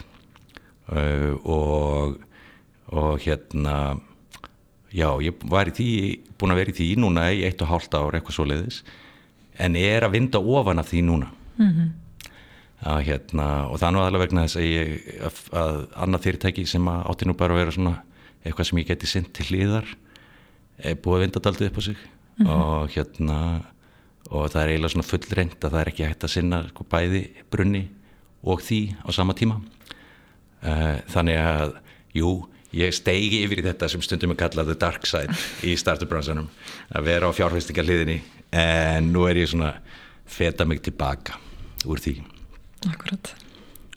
[1.45, 2.19] og
[2.93, 4.01] og hérna
[4.93, 5.89] já, ég var í því
[6.37, 8.83] búin að vera í því núna í eitt og hálft ár eitthvað svo leiðis
[9.57, 11.29] en er að vinda ofan af því núna.
[11.57, 11.91] Mm -hmm
[12.83, 16.65] að, hérna, og það er nú aðalega vegna þess að, ég, að, að annað fyrirtæki
[16.69, 17.95] sem átti nú bara að vera svona
[18.43, 19.93] eitthvað sem ég geti synd til hlýðar
[20.83, 22.01] er búið að vinda daldið upp á sig.
[22.33, 22.51] Mm -hmm.
[22.51, 23.39] og hérna
[24.31, 27.23] og það er eiginlega svona fullreint að það er ekki hægt að sinna sko, bæði
[27.51, 27.89] brunni
[28.43, 29.61] og því á sama tíma
[30.63, 31.73] þannig að
[32.15, 32.33] jú,
[32.73, 35.35] ég steigi yfir í þetta sem stundum er kallað the dark side
[35.67, 36.47] í startup-bransanum
[36.95, 38.21] að vera á fjárfæstingar hliðinni
[38.53, 39.75] en nú er ég svona
[40.29, 41.39] feta mig tilbaka
[41.89, 42.21] úr því
[42.91, 43.35] Akkurat.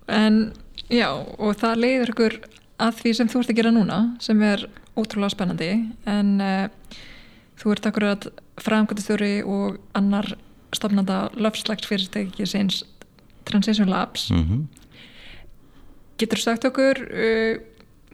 [0.08, 0.54] En
[0.94, 2.38] já, og það leiður ykkur
[2.86, 5.70] að því sem þú ert að gera núna, sem er ótrúlega spennandi,
[6.10, 6.98] en uh,
[7.60, 8.28] þú ert akkurat
[8.62, 10.36] framkvæmstjóri og annar
[10.76, 12.84] stofnanda löfslags fyrirtæki sinns
[13.46, 14.30] Transition Labs.
[14.30, 14.85] Mm -hmm.
[16.18, 17.54] Getur þú sagt okkur uh,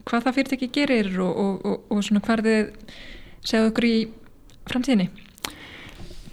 [0.02, 2.70] hvað það fyrirtæki gerir og, og, og, og svona hvað þið
[3.42, 3.96] segja okkur í
[4.70, 5.10] framtíðinni?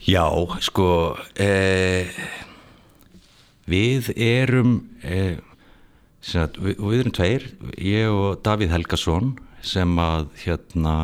[0.10, 0.26] Já,
[0.64, 1.18] sko...
[1.38, 2.14] Eh
[3.70, 5.38] Við erum, eh,
[6.22, 7.46] sagt, við, við erum tveir,
[7.78, 10.96] ég og Davíð Helgason sem að hérna,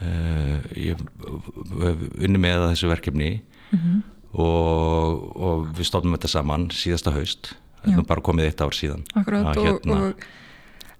[0.00, 1.02] eh, ég
[1.34, 4.00] unni með þessu verkefni mm -hmm.
[4.32, 7.54] og, og við stofnum þetta saman síðasta haust,
[7.84, 9.02] það er bara komið eitt ár síðan.
[9.14, 10.28] Akkurát að, hérna, og,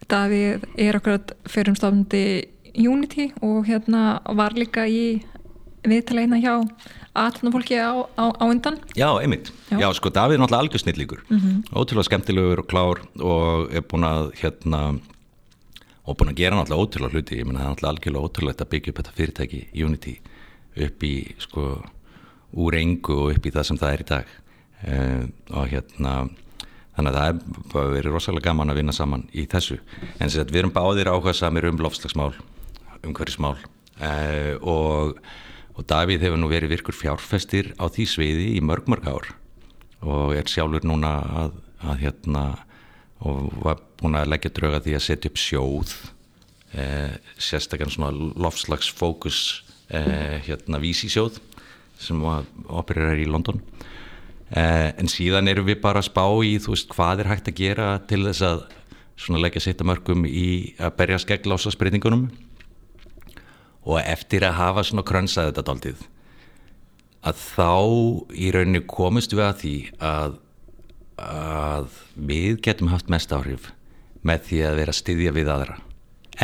[0.00, 2.24] og Davíð er okkur fyrirumstofndi
[2.74, 5.22] Unity og hérna var líka í
[5.84, 6.54] viðtaleina hjá
[7.14, 8.80] aðtunafólki á, á, á undan.
[8.98, 11.20] Já, einmitt, já, já sko Davíð er náttúrulega algjörsnillíkur.
[11.28, 11.56] Mm -hmm.
[11.72, 15.00] ótrúlega skemmtilegur og klár og er búin að hérna
[16.04, 17.38] og búin að gera náttúrulega ótrúlega hluti.
[17.38, 20.20] Ég menna það er náttúrulega algjörlega ótrúlega að byggja upp þetta fyrirtæki Unity
[20.76, 21.82] upp í sko
[22.54, 24.26] úr engu og upp í það sem það er í dag.
[24.84, 26.28] Uh, og hérna
[26.96, 27.16] þannig að
[27.72, 29.78] það er verið rosalega gaman að vinna saman í þessu.
[30.18, 32.32] En þess að við erum báðir áhuga samir um lofslagsmál
[33.04, 35.18] umhverfismál uh, og
[35.74, 39.30] og Davíð hefur nú verið virkur fjárfestir á því sviði í mörg mörg ár
[40.04, 42.44] og er sjálfur núna að, að hérna
[43.24, 45.94] og var búin að leggja drauga því að setja upp sjóð
[46.76, 48.12] eh, sérstaklega svona
[48.44, 49.40] lofslagsfókus
[49.88, 51.40] eh, hérna vísisjóð
[51.98, 53.62] sem opererar í London.
[53.62, 53.93] eh,
[54.52, 57.86] en síðan erum við bara að spá í þú veist hvað er hægt að gera
[58.08, 58.64] til þess að
[59.16, 62.26] svona leggja setja mörgum í að berja skegglása spreytingunum
[63.84, 66.04] og eftir að hafa svona krönsað þetta daldið
[67.24, 67.70] að þá
[68.36, 70.36] í rauninni komist við að því að,
[71.24, 73.70] að við getum haft mest áhrif
[74.24, 75.78] með því að vera styðja við aðra.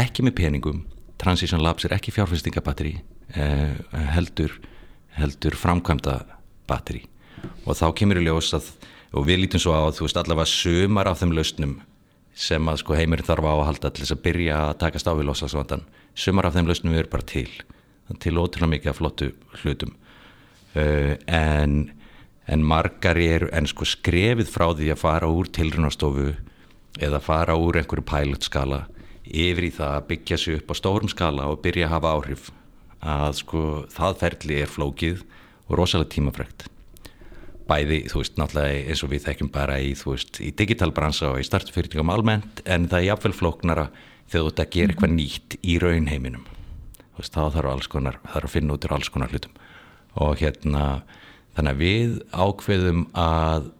[0.00, 0.82] Ekki með peningum
[1.20, 2.94] Transition Labs er ekki fjárfestingabatteri
[3.36, 3.76] eh,
[4.14, 4.54] heldur,
[5.18, 6.20] heldur framkvæmda
[6.70, 7.04] batteri
[7.64, 8.72] og þá kemur í ljós að
[9.10, 11.78] og við lítum svo á að þú veist allavega sömar af þeim lausnum
[12.40, 15.12] sem að sko heimurinn þarf á að halda til þess að byrja að takast á
[15.18, 17.48] við losasvandan sumar af þeim lausnum eru bara til.
[18.22, 19.32] Til ótrúlega mikið af flottu
[19.62, 19.96] hlutum.
[20.74, 21.90] Uh, en
[22.50, 26.32] en margar eru en sko skrefið frá því að fara úr tilrunastofu
[26.98, 28.80] eða fara úr einhverju pilotskala
[29.26, 32.50] yfir í það að byggja sér upp á stórum skala og byrja að hafa áhrif
[33.00, 33.62] að sko
[33.94, 35.22] það ferli er flókið
[35.68, 36.66] og rosalega tímafregt
[37.70, 41.40] bæði, þú veist, náttúrulega eins og við þekkjum bara í, þú veist, í digitalbransa og
[41.40, 43.86] í startfyrirtingum almennt, en það er jáfnveil flóknara
[44.30, 46.46] þegar þú ert að gera eitthvað nýtt í raunheiminum.
[47.18, 49.58] Veist, þá þarf alls konar, þarf að finna út úr alls konar hlutum.
[50.20, 50.86] Og hérna
[51.56, 53.70] þannig að við ákveðum að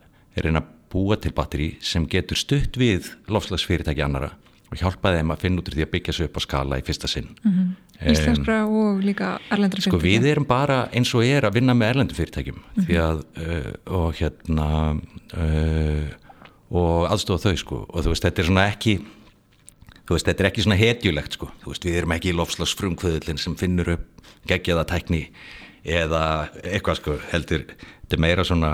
[0.40, 4.32] reyna að búa til batteri sem getur stutt við lofslagsfyrirtæki annara
[4.70, 6.84] og hjálpa þeim að finna út úr því að byggja svo upp á skala í
[6.86, 7.28] fyrsta sinn.
[7.42, 7.70] Mm -hmm.
[8.12, 11.74] Íslenskra um, og líka erlendur fyrirtæki Sko við erum bara eins og er að vinna
[11.74, 12.84] með erlendur fyrirtækjum mm -hmm.
[12.86, 14.68] því að uh, og hérna
[15.36, 16.06] uh,
[16.70, 17.86] og aðstofa þau sko.
[17.88, 19.00] Og þú veist þetta er svona ekki
[20.10, 23.38] þú veist, þetta er ekki svona hetjulegt sko, þú veist, við erum ekki í lofslagsfrumkvöðlinn
[23.38, 25.20] sem finnur upp gegjaða tækni
[25.86, 26.22] eða
[26.64, 27.62] eitthvað sko, heldur,
[28.02, 28.72] þetta er meira svona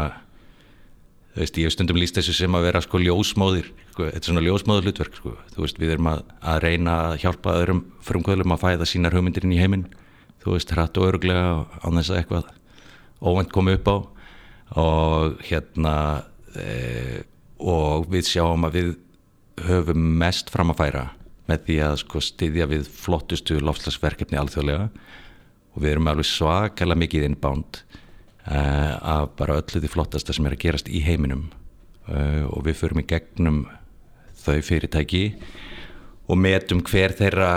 [1.34, 4.28] þú veist, ég hef stundum líst þessu sem að vera sko ljósmóðir sko, þetta er
[4.28, 8.53] svona ljósmóður hlutverk sko, þú veist, við erum að, að reyna að hjálpa öðrum frumkvöðlum
[8.53, 9.86] að fæða sínar hugmyndirinn í heiminn,
[10.44, 12.51] þú veist, hrætt og öruglega á þess að eitthvað
[13.24, 13.97] óvend komi upp á.
[14.76, 15.94] Og hérna
[16.59, 17.22] e,
[17.62, 18.90] og við sjáum að við
[19.66, 21.05] höfum mest fram að færa
[21.47, 24.90] með því að sko styðja við flottustu lofslagsverkefni alþjóðlega.
[25.72, 30.47] Og við erum alveg svakalega mikið innbánd uh, eh, af bara öllu því flottasta sem
[30.49, 31.47] er að gerast í heiminum.
[32.07, 33.64] Uh, og við förum í gegnum
[34.47, 35.24] þau fyrirtæki
[36.26, 37.51] og metum hver þeirra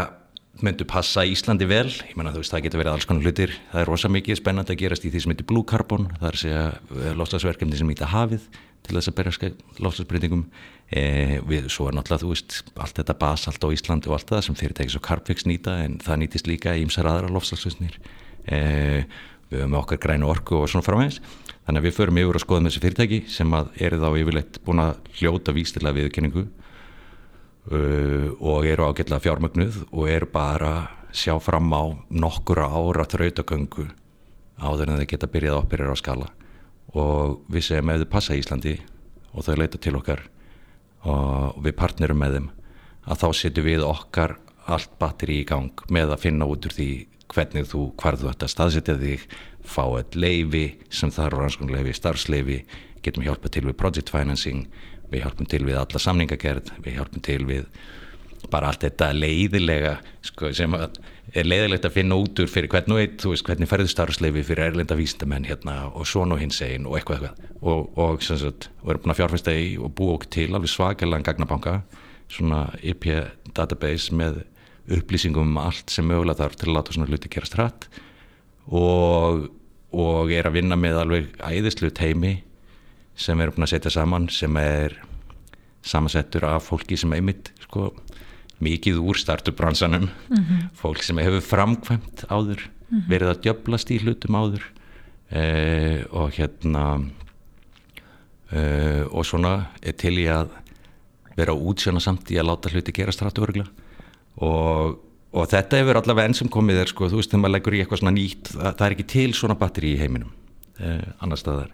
[0.60, 1.88] myndu passa Íslandi vel.
[1.88, 3.54] Ég menna þú veist það getur verið alls konar hlutir.
[3.72, 6.42] Það er rosa mikið spennandi að gerast í því sem heitir Blue Carbon það er
[6.42, 8.50] segja eh, lofslagsverkefni sem heitir Hafið
[8.84, 10.44] til þess að berja lofslagsbreytingum
[10.90, 14.40] Eh, við, svo er náttúrulega, þú veist, allt þetta basalt á Íslandi og allt það
[14.48, 18.00] sem fyrirtækis og Carpfix nýta en það nýtist líka í ymsar aðra lofslagsvisnir
[18.50, 19.06] eh,
[19.52, 21.20] við höfum okkar grænu orku og svona framvegis.
[21.68, 24.60] Þannig að við förum yfir að skoða með þessi fyrirtæki sem að eru þá yfirleitt
[24.66, 26.48] búin að hljóta vístilega viðkenningu
[27.68, 30.74] uh, og eru ágætlega fjármögnuð og eru bara
[31.12, 33.90] sjá fram á nokkura ára þrautagöngu
[34.60, 36.30] áður en þeir geta byrjað að operera á skala.
[36.96, 38.76] Og við segjum ef þau passa í Íslandi
[39.34, 40.26] og þau leita til okkar
[41.08, 42.50] og við partnerum með þeim
[43.10, 44.36] að þá setjum við okkar
[44.70, 46.90] allt batteri í gang með að finna út úr því
[47.30, 49.26] hvernig þú, hvar þú ætti að staðsetja þig
[49.70, 52.60] fá eitt leifi sem þarf rannskonleifi, starfsleifi
[53.06, 54.66] getum hjálpa til við project financing
[55.12, 57.66] við hjálpum til við alla samningagerð við hjálpum til við
[58.50, 63.02] bara allt þetta leiðilega sko, sem er leiðilegt að finna út úr fyrir hvern og
[63.02, 66.88] eitt, þú veist, hvernig ferður starfsleifi fyrir erlenda vísindamenn hérna og svona og hins einn
[66.90, 67.50] og eitthvað eitthvað.
[67.60, 71.28] Og, og, sagt, og erum búin að fjárfæsta í og búa okkur til alveg svakalega
[71.30, 71.76] gagnabanka
[72.32, 73.10] svona IP
[73.58, 74.44] database með
[74.90, 77.90] upplýsingum um allt sem mögulega þarf til að láta svona hluti gerast hratt.
[78.70, 79.50] Og,
[79.94, 82.40] og er að vinna með alveg æðislu teimi
[83.20, 84.96] sem við erum búin að setja saman sem er
[85.86, 87.92] samansettur af fólki sem einmitt sko
[88.64, 90.70] mikið úr startupbransanum mm -hmm.
[90.76, 93.10] fólk sem hefur framkvæmt áður mm -hmm.
[93.10, 94.64] verið að djöblast í hlutum áður
[95.32, 97.06] eh, og hérna
[98.52, 100.50] eh, og svona er til í að
[101.36, 103.66] vera útsjóna samt í að láta hluti gera strættu örgla
[104.38, 105.00] og,
[105.32, 107.80] og þetta hefur allavega enn sem komið er sko, þú veist þegar maður leggur í
[107.80, 110.32] eitthvað svona nýtt það, það er ekki til svona batteri í heiminum
[110.80, 111.72] eh, annar staðar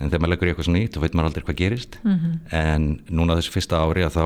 [0.00, 2.16] en þegar maður leggur í eitthvað svona nýtt þá veit maður aldrei hvað gerist mm
[2.16, 2.34] -hmm.
[2.60, 4.24] en núna þessu fyrsta ári að þá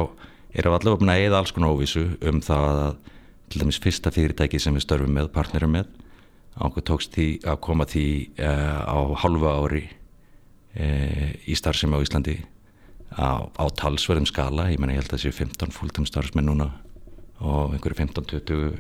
[0.51, 2.95] erum við allavega búin að eða alls konar óvísu um það að
[3.51, 5.87] til dæmis fyrsta fyrirtæki sem við störfum með, partnerum með
[6.61, 8.07] ákveð tókst því að koma því
[8.39, 9.85] uh, á halvu ári
[10.79, 12.37] uh, í starfsemi á Íslandi
[13.15, 16.71] á, á talsverðum skala, ég menna ég held að það séu 15 fulltime starfsmenn núna
[17.41, 18.79] og einhverju 15-20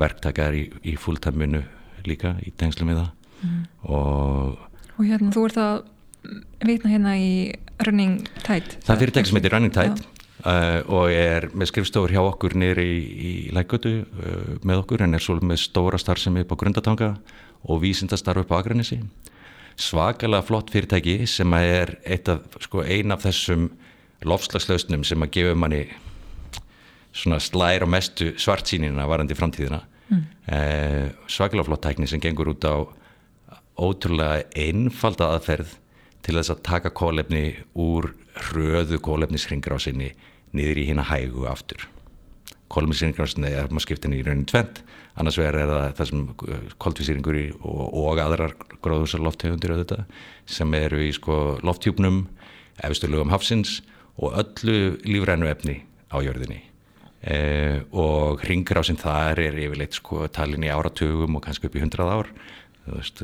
[0.00, 1.62] verktakar í, í fulltime-minu
[2.08, 3.10] líka í tengslu með það
[3.46, 3.62] mm.
[3.94, 4.62] og,
[4.96, 5.76] og hérna þú ert að
[6.62, 7.30] veitna hérna í
[7.86, 8.78] Running Tide.
[8.86, 10.10] Það fyrirtæki sem heitir Running Tide
[10.42, 15.04] Uh, og er með skrifstofur hjá okkur nýri í, í lækvötu uh, með okkur.
[15.06, 17.10] En er svolítið með stóra starfsemi upp á grundatanga
[17.70, 18.98] og vísindastarf upp á Akranissi
[19.78, 23.68] svakalega flott fyrirtæki sem er af, sko, ein af þessum
[24.26, 25.84] lofslagslausnum sem að gefa manni
[27.12, 29.82] svona slæra mestu svartsýnina varandi framtíðina.
[30.12, 30.24] Mm.
[30.52, 32.82] uh, svakalega flott tækni sem gengur út á
[33.78, 35.78] ótrúlega einfalda aðferð
[36.22, 37.44] til þess að taka kólefni
[37.74, 38.12] úr
[38.48, 40.12] hröðu kólefnisringrásinni
[40.56, 41.88] niður í hérna hægu aftur.
[42.72, 44.80] Kolmísýringarna er maður skiptin í raunin tvent
[45.20, 48.54] annars vegar er það það sem uh, koltvísýringur og, og aðrar
[48.84, 50.04] gróðursar lofttegundir auðvitað
[50.48, 52.24] sem eru í sko lofthjúpnum
[52.82, 53.80] efsturlugum hafsins
[54.16, 56.62] og öllu lífrænu efni á jörðinni.
[57.22, 62.10] Eh, og ringrásin þar er yfirleitt sko talin í áratugum og kannski upp í hundrað
[62.16, 62.32] ár.
[62.82, 63.22] Þú veist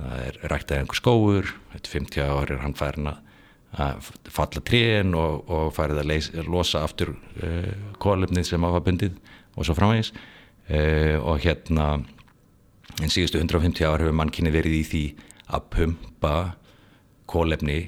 [0.00, 5.44] það er ræktað einhver skóur, þetta 50 ár er hann færin að falla tríin og,
[5.50, 9.20] og farið að leys, losa aftur uh, eh, kólefnið sem áfa bundið
[9.54, 10.12] og svo framvegis.
[10.70, 11.92] Uh, og hérna
[13.00, 15.04] en síðustu 150 ár hefur mannkynni verið í því
[15.50, 16.34] að pumpa
[17.30, 17.80] kólefni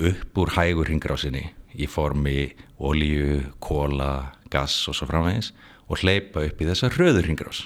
[0.00, 1.46] upp úr hægur hringrásinni
[1.78, 2.50] í formi
[2.82, 5.52] olíu, kóla, gass og svo framvegis
[5.90, 7.64] og hleypa upp í þessa röður hringrás.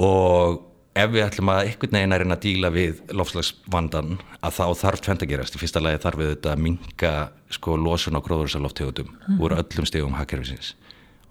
[0.00, 4.64] Og ef við ætlum að einhvern veginn er inn að díla við lofslagsvandan að þá
[4.82, 5.56] þarf tvent að gerast.
[5.56, 7.12] Í fyrsta lagi þarf við þetta að minga
[7.52, 9.38] sko losun á gróðursaloftegundum mm.
[9.40, 10.74] úr öllum stegum hakkerfisins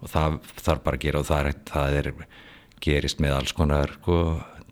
[0.02, 2.10] og það þarf bara að gera og það er, það er
[2.82, 4.16] gerist með alls konar sko,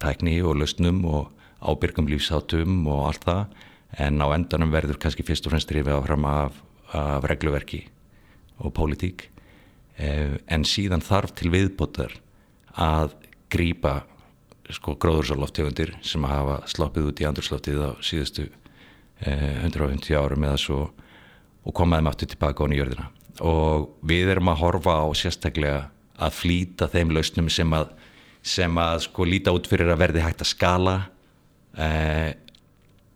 [0.02, 1.30] tækni og lausnum og
[1.60, 3.42] ábyrgum lífsátum og allt það
[4.00, 6.58] en á endanum verður kannski fyrst og fremst drifið áfram af,
[6.96, 7.84] af regluverki
[8.60, 9.28] og pólitík
[9.96, 12.16] eh, en síðan þarf til viðbótar
[12.74, 13.14] að
[13.50, 14.00] grýpa
[14.76, 18.48] sko gróðursáloftegundir sem hafa sloppið út í andurslóftið á síðustu
[19.24, 20.82] eh, 150 árum eða svo
[21.60, 23.08] og komaðum aftur tilbaka á nýjörðina
[23.46, 25.88] og við erum að horfa á sérstaklega
[26.20, 27.92] að flýta þeim lausnum sem að,
[28.44, 30.96] sem að sko líta út fyrir að verði hægt að skala
[31.76, 32.32] eh,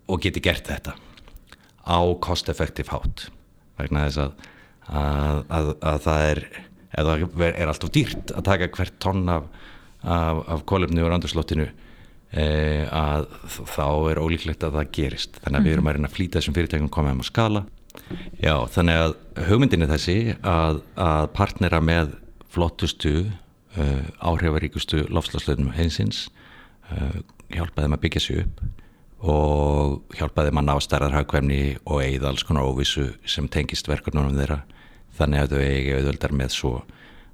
[0.09, 0.96] og geti gert þetta
[1.84, 3.28] á cost-effective hátt.
[3.76, 4.46] Vegna þess að,
[5.52, 6.42] að, að það er,
[6.96, 9.48] er alltaf dýrt að taka hvert tonn af
[10.05, 11.66] af, af kólefni og randurslottinu
[12.32, 12.44] e,
[12.88, 15.40] að þá er ólíklegt að það gerist.
[15.44, 17.64] Þannig að við erum að reyna að flýta þessum fyrirtækum komið um að skala.
[18.42, 19.16] Já, þannig að
[19.48, 22.16] hugmyndin er þessi að, að partnera með
[22.55, 26.26] flottustu uh, áhrifaríkustu lofslagslöfnum heimsins
[26.90, 27.22] uh,
[27.55, 28.64] hjálpa þeim að byggja sér upp
[29.24, 34.61] og hjálpa þeim að ná stærðarhagkvæmni og eigið alls konar óvissu sem tengist verkefnunum þeirra.
[35.16, 36.72] Þannig að þau eigi auðvöldar með svo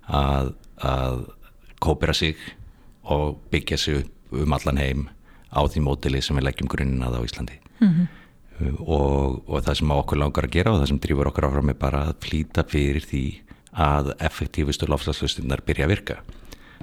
[0.07, 0.53] að,
[0.87, 1.25] að
[1.83, 2.39] kópera sig
[3.05, 5.09] og byggja sig upp um allan heim
[5.51, 7.57] á því mótili sem við leggjum grunninn að á Íslandi.
[7.81, 8.07] Mm -hmm.
[8.87, 11.75] og, og það sem okkur langar að gera og það sem drýfur okkur áfram er
[11.75, 13.41] bara að flýta fyrir því
[13.73, 16.17] að effektífustu lofslagslustinnar byrja að virka.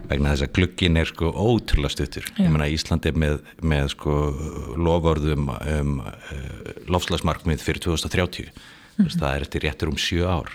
[0.08, 2.26] Vegna þess að glukkin er sko ótrúlega stuttur.
[2.38, 4.14] Ég menna Íslandi með, með sko
[4.78, 9.20] lofvörðum um, uh, lofslagsmarkmið fyrir 2030 mm -hmm.
[9.20, 10.50] það er eftir réttur um sjö ár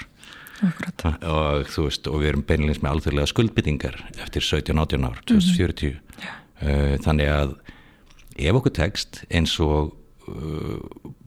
[1.28, 5.98] og þú veist og við erum beinleins með alþjóðlega skuldbyttingar eftir 17-18 ár, 2040 mm
[6.60, 7.02] -hmm.
[7.04, 7.56] þannig að
[8.36, 9.96] ef okkur tekst eins og
[10.28, 10.78] uh,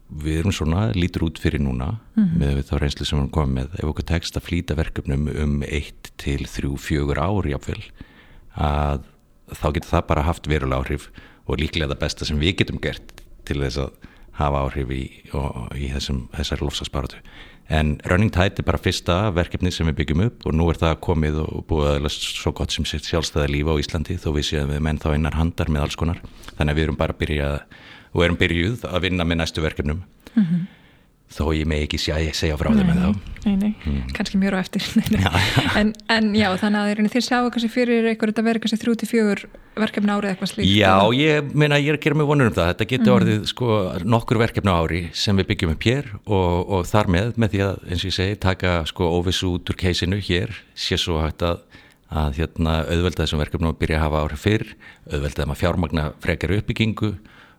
[0.10, 3.80] við erum svona lítur út fyrir núna mm með þá reynslu sem við komið með
[3.80, 7.84] ef okkur tekst að flýta verkefnum um 1 til 3-4 ár jáfnvel
[8.56, 9.04] að
[9.54, 11.10] þá getur það bara haft verulega áhrif
[11.46, 13.92] og líklega það besta sem við getum gert til þess að
[14.40, 15.04] hafa áhrif í,
[15.80, 17.22] í þessum, þessari lofsagsparatu
[17.70, 21.00] en Running Tide er bara fyrsta verkefni sem við byggjum upp og nú er það
[21.08, 24.70] komið og búið aðeins svo gott sem sitt sjálfstæða lífa á Íslandi þó við séum
[24.70, 26.22] við menn þá einar handar með alls konar
[26.58, 27.58] þannig að við erum bara byrjað
[28.14, 30.04] og erum byrjuð að vinna með næstu verkefnum
[30.36, 30.68] mm -hmm.
[31.32, 32.92] Þó ég með ekki segja frá þeim
[33.46, 33.74] Nei, nei, nei.
[33.86, 34.06] Mm.
[34.16, 35.26] kannski mjög á eftir nei, nei.
[35.78, 39.10] En, en já, þannig að þér sjáu kannski fyrir einhver þetta verið kannski þrjú til
[39.10, 39.44] fjögur
[39.78, 42.72] verkefni árið eitthvað slíkt Já, ég meina, ég er að gera mig vonur um það
[42.72, 43.16] þetta getur mm.
[43.20, 43.78] orðið sko
[44.16, 47.86] nokkur verkefni ári sem við byggjum upp hér og, og þar með, með því að,
[47.86, 51.62] eins og ég segi, taka sko óvissu út úr keisinu hér sé svo hægt að,
[52.10, 54.68] að hérna, auðvelda þessum verkefnum að byrja að hafa árið fyrr
[55.12, 57.14] auðvelda þeim að fjármagna frekar uppbyggingu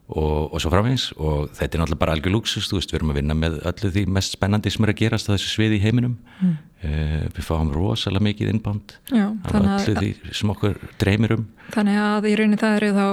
[0.06, 3.12] og, og svo framins og þetta er náttúrulega bara algjör luxus, þú veist, við erum
[3.14, 5.82] að vinna með öllu því mest spennandi sem er að gerast á þessu sviði í
[5.82, 6.14] heiminum.
[6.38, 6.54] Mm.
[6.86, 11.44] uh, við fáum rosalega mikið innbánd af öllu því sem okkur dreymir um.
[11.74, 13.06] Þannig að í raunin það eru þá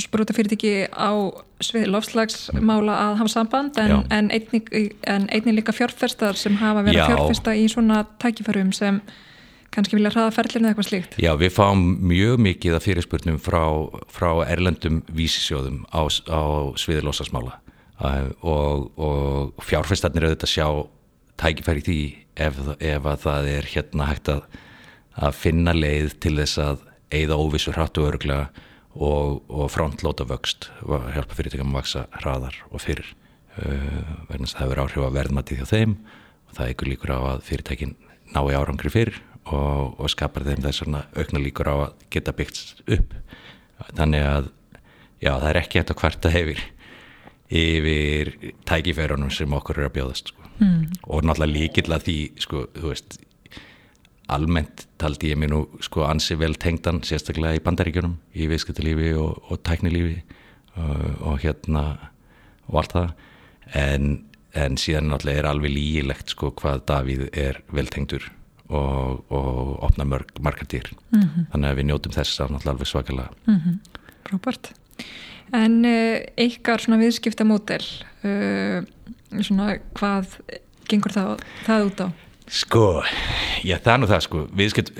[0.00, 1.12] sprúta fyrirtæki á
[1.60, 4.70] sviði lofslagsmála að hafa samband en, en, einnig,
[5.04, 9.02] en einnig líka fjárfestar sem hafa verið að fjárfesta í svona tækifærum sem
[9.74, 11.18] kannski vilja hraða ferlinu eða eitthvað slíkt?
[11.22, 13.62] Já, við fáum mjög mikið af fyrirspurnum frá,
[14.10, 16.42] frá erlendum vísisjóðum á, á
[16.80, 17.58] sviði losasmála
[18.00, 20.66] og, og fjárfæstarnir auðvitað sjá
[21.40, 22.00] tækifæri því
[22.40, 24.42] ef, ef að það er hérna hægt að,
[25.20, 28.50] að finna leið til þess að eigða óvissu hratt og örglega
[28.94, 33.12] og, og frontlóta vöxt og hjálpa fyrirtækjum að vaksa hraðar og fyrir
[33.60, 35.96] uh, að það verður áhrif að verðmæti þjá þeim
[36.50, 37.96] og það eigur líkur á að fyrirtækin
[38.34, 42.34] ná í árangri fyrir og, og skapar þeim þess svona aukna líkur á að geta
[42.36, 43.14] byggt upp
[43.96, 44.50] þannig að
[45.20, 46.62] já það er ekki hægt að kvarta hefur
[47.50, 48.30] yfir
[48.68, 50.46] tækifærunum sem okkur eru að bjóðast sko.
[50.60, 50.84] mm.
[51.10, 53.18] og náttúrulega líkill að því sko, þú veist
[54.30, 59.40] almennt taldi ég mér nú sko ansi vel tengdan sérstaklega í bandaríkjunum í viðskiptilífi og,
[59.50, 60.20] og tæknilífi
[60.78, 61.84] og, og hérna
[62.70, 63.08] og allt það
[63.80, 64.12] en,
[64.54, 68.30] en síðan náttúrulega er alveg lígilegt sko hvað Davíð er vel tengdur
[68.70, 71.46] og, og opna mörg, margar dýr mm -hmm.
[71.52, 73.78] þannig að við njótum þess að náttúrulega alveg svakalega mm -hmm.
[74.32, 74.72] Róbert
[75.52, 77.82] En uh, ykkar svona viðskipta mótel
[78.22, 78.82] uh,
[79.42, 80.36] svona hvað
[80.90, 82.08] gengur það, það út á?
[82.50, 83.02] Sko,
[83.62, 84.92] já það er nú það sko viðskipt,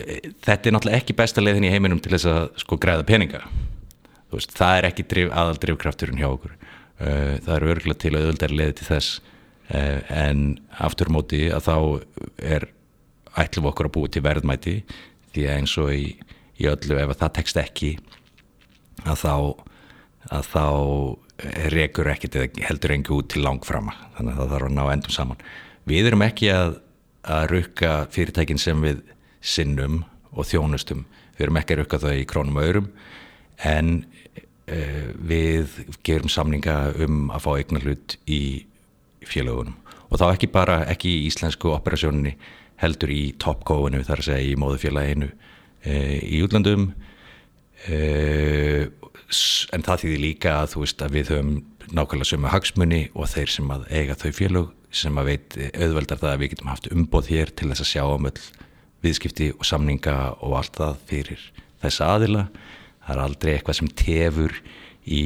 [0.47, 3.41] þetta er náttúrulega ekki besta leiðin í heiminum til þess að sko græða peninga
[4.31, 8.27] veist, það er ekki drif, aðal drivkrafturinn hjá okkur uh, það eru örgulega til að
[8.29, 9.21] öðuldar leiði til þess
[9.71, 11.75] en aftur móti að þá
[12.43, 12.65] er
[13.41, 14.77] ætlum okkur að búi til verðmæti
[15.35, 16.07] því að eins og í,
[16.61, 17.91] í öllu ef það tekst ekki
[19.07, 19.35] að þá
[20.29, 20.65] að þá
[21.73, 23.95] rekur ekkert eða heldur engi út til langframa.
[24.17, 25.43] Þannig að það þarf að ná endum saman.
[25.89, 26.75] Við erum ekki að,
[27.25, 29.01] að rukka fyrirtækin sem við
[29.41, 31.07] sinnum og þjónustum.
[31.37, 32.91] Við erum ekki að rukka það í krónum og örum
[33.71, 33.93] en
[34.71, 38.43] uh, við gerum samninga um að fá eignar hlut í
[39.29, 39.77] félagunum
[40.11, 42.33] og þá ekki bara ekki í íslensku operasjóninni
[42.81, 45.31] heldur í toppkóinu þar að segja í móðufélaginu
[45.85, 46.91] e, í útlandum
[47.87, 47.99] e,
[49.75, 51.53] en það þýðir líka að þú veist að við höfum
[51.91, 56.33] nákvæmlega sömu hagsmunni og þeir sem að eiga þau félög sem að veit auðveldar það
[56.33, 58.43] að við getum haft umboð hér til þess að sjá um öll
[59.05, 61.45] viðskipti og samninga og allt það fyrir
[61.81, 62.47] þessa aðila.
[63.07, 64.57] Það er aldrei eitthvað sem tefur
[65.07, 65.25] í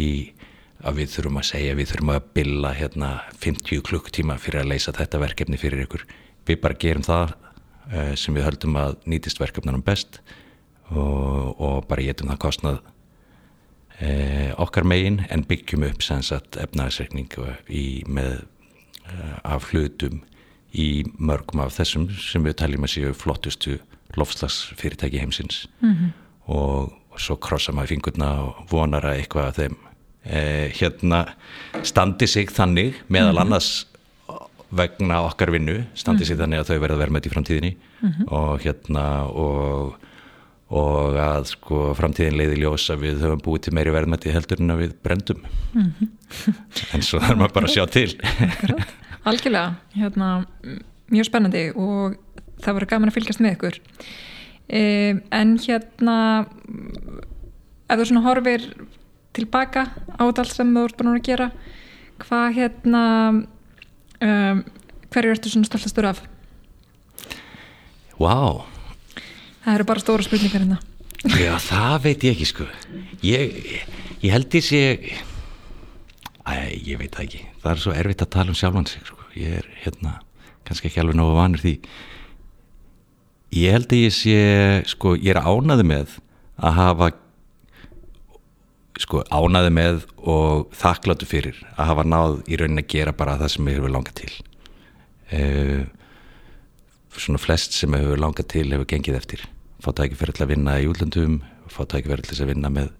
[0.84, 4.94] að við þurfum að segja við þurfum að billa hérna 50 klukktíma fyrir að leysa
[4.94, 6.04] þetta verkefni fyrir ykkur.
[6.44, 7.34] Við bara gerum það
[8.16, 10.20] sem við höldum að nýtist verkefnanum best
[10.90, 12.78] og, og bara getum það kostnað
[14.00, 17.30] uh, okkar megin en byggjum upp efnaðisreikning
[18.06, 18.44] með
[19.08, 20.22] uh, af hlutum
[20.74, 23.78] í mörgum af þessum sem við taljum að séu flottustu
[24.18, 26.10] lofslagsfyrirtæki heimsins mm -hmm.
[26.46, 29.76] og, og svo krossa maður fingurna og vonar að eitthvað af þeim
[30.80, 31.34] hérna
[31.82, 33.40] standi sig þannig meðal mm -hmm.
[33.40, 33.86] annars
[34.70, 36.42] vegna okkar vinnu standið sér mm.
[36.44, 38.26] þannig að þau verða verðmætt í framtíðinni mm -hmm.
[38.38, 39.94] og hérna og,
[40.74, 44.82] og að sko framtíðin leiði ljósa við höfum búið til meiri verðmætti heldur en að
[44.84, 46.54] við brendum mm -hmm.
[46.94, 48.18] en svo þarf maður bara að sjá til
[49.24, 50.44] Algjörlega, hérna
[51.08, 52.16] mjög spennandi og
[52.60, 53.78] það voru gaman að fylgjast með ykkur
[54.68, 54.82] e,
[55.30, 56.46] en hérna
[57.88, 58.68] ef þú svona horfir
[59.32, 59.88] tilbaka
[60.18, 61.50] á þetta allt sem þú ert búin að gera
[62.22, 63.02] hvað hérna
[64.24, 64.64] um,
[65.14, 66.22] hverju ertu svona stoltastur af?
[68.18, 68.64] Wow
[69.64, 70.80] Það eru bara stóra spurningar hérna.
[71.40, 72.66] Já, það veit ég ekki sko.
[73.24, 73.54] Ég,
[74.20, 74.80] ég held því sé
[76.44, 77.40] Æ, ég veit það ekki.
[77.62, 79.16] Það er svo erfitt að tala um sjálfan sig sko.
[79.40, 80.18] Ég er hérna,
[80.68, 81.72] kannski ekki alveg náðu vanur því.
[83.56, 84.36] Ég held að ég sé
[84.92, 86.18] sko, ég er ánaði með
[86.60, 87.08] að hafa
[89.02, 93.52] sko ánaði með og þakkláttu fyrir að hafa náð í rauninni að gera bara það
[93.54, 94.32] sem ég hefur langað til.
[95.34, 95.82] Uh,
[97.14, 99.46] svona flest sem ég hefur langað til hefur gengið eftir.
[99.84, 101.42] Ekki fyrir til að vinna í útlandum
[101.74, 102.92] ekki fyrir til að vinna með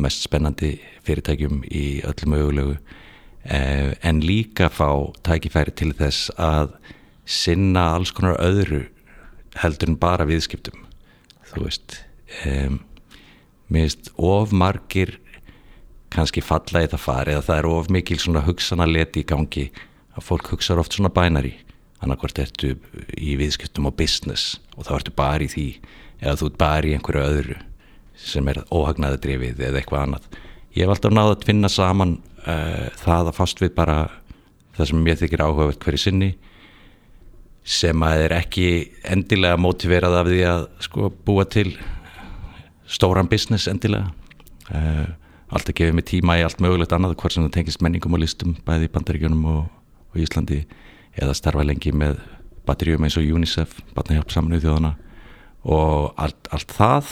[0.00, 0.74] mest spennandi
[1.06, 2.76] fyrirtækjum í öllum mögulegu.
[3.40, 4.90] Uh, en líka fá
[5.24, 6.74] tækifæri til þess að
[7.24, 8.84] sinna alls konar öðru
[9.62, 10.84] heldur en bara viðskiptum.
[11.50, 11.96] Þú veist
[12.44, 12.80] um,
[13.70, 15.16] mér finnst of margir
[16.10, 19.66] kannski falla í það fari eða það er of mikil svona hugsana leti í gangi
[20.16, 21.54] að fólk hugsaður oft svona bænari.
[22.00, 22.74] Annarkvært ertu
[23.20, 25.66] í viðskiptum og business og þá ertu bara í því
[26.20, 27.58] eða þú ert bara í einhverju öðru
[28.20, 30.28] sem er óhagnaðadrifið eða eitthvað annað.
[30.76, 33.98] Ég hef alltaf náða að finna saman uh, það að fast við bara
[34.76, 36.30] það sem ég þykir áhugavert hverju sinni
[37.70, 38.68] sem að er ekki
[39.04, 41.68] endilega mótiverað af því að sko búa til
[42.90, 44.10] stóran business endilega.
[44.70, 45.08] Uh,
[45.50, 48.56] alltaf gefið mig tíma í allt mögulegt annað hvort sem það tengist menningum og listum
[48.66, 49.64] bæði í bandaríkjunum og,
[50.12, 50.62] og Íslandi
[51.18, 52.20] eða starfa lengi með
[52.68, 54.92] batterjum eins og UNICEF, batnahjálp saminuð þjóðana
[55.70, 57.10] og allt, allt það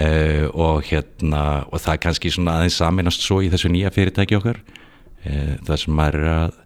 [0.00, 4.38] uh, og hérna og það er kannski svona aðeins saminast svo í þessu nýja fyrirtæki
[4.40, 6.58] okkar uh, það sem maður er að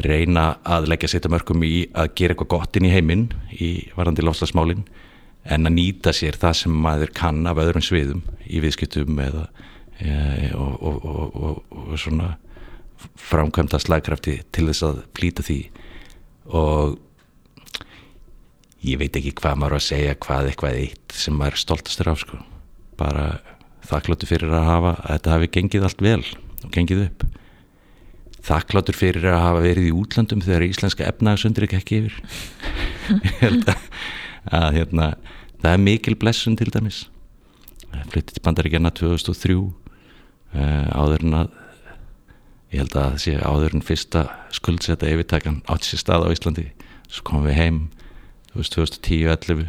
[0.00, 4.24] reyna að leggja setja mörgum í að gera eitthvað gott inn í heiminn í varandi
[4.24, 4.84] lofslagsmálinn
[5.50, 9.48] en að nýta sér það sem maður kann af öðrum sviðum í viðskiptum eða
[10.56, 12.34] og, og, og, svona
[13.30, 15.60] framkvæmda slagkrafti til þess að flýta því.
[16.56, 16.98] Og
[18.84, 22.14] ég veit ekki hvað maður að segja hvað eitthvað eitt sem maður er stoltastur á
[22.20, 22.40] sko.
[23.00, 23.26] Bara
[23.90, 26.24] þakkláttu fyrir að hafa að þetta hafi gengið allt vel
[26.64, 27.26] og gengið upp.
[28.46, 32.20] Þakkláttur fyrir að hafa verið í útlandum þegar íslenska efnaðsöndir ekki ekki yfir.
[33.26, 33.86] Ég held að,
[34.60, 35.08] að hérna,
[35.60, 37.02] það er mikil blessun til dæmis.
[37.90, 39.89] Flyttið til bandaríkjana 2003 uh,
[40.52, 41.50] áður en að
[42.70, 44.22] ég held að það sé áður en fyrsta
[44.54, 46.66] skuldsetta yfirtækan átt sér stað á Íslandi
[47.10, 47.80] svo komum við heim
[48.54, 49.66] 2010-11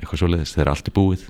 [0.00, 1.24] eitthvað svo leiðist, þeir eru allt í búið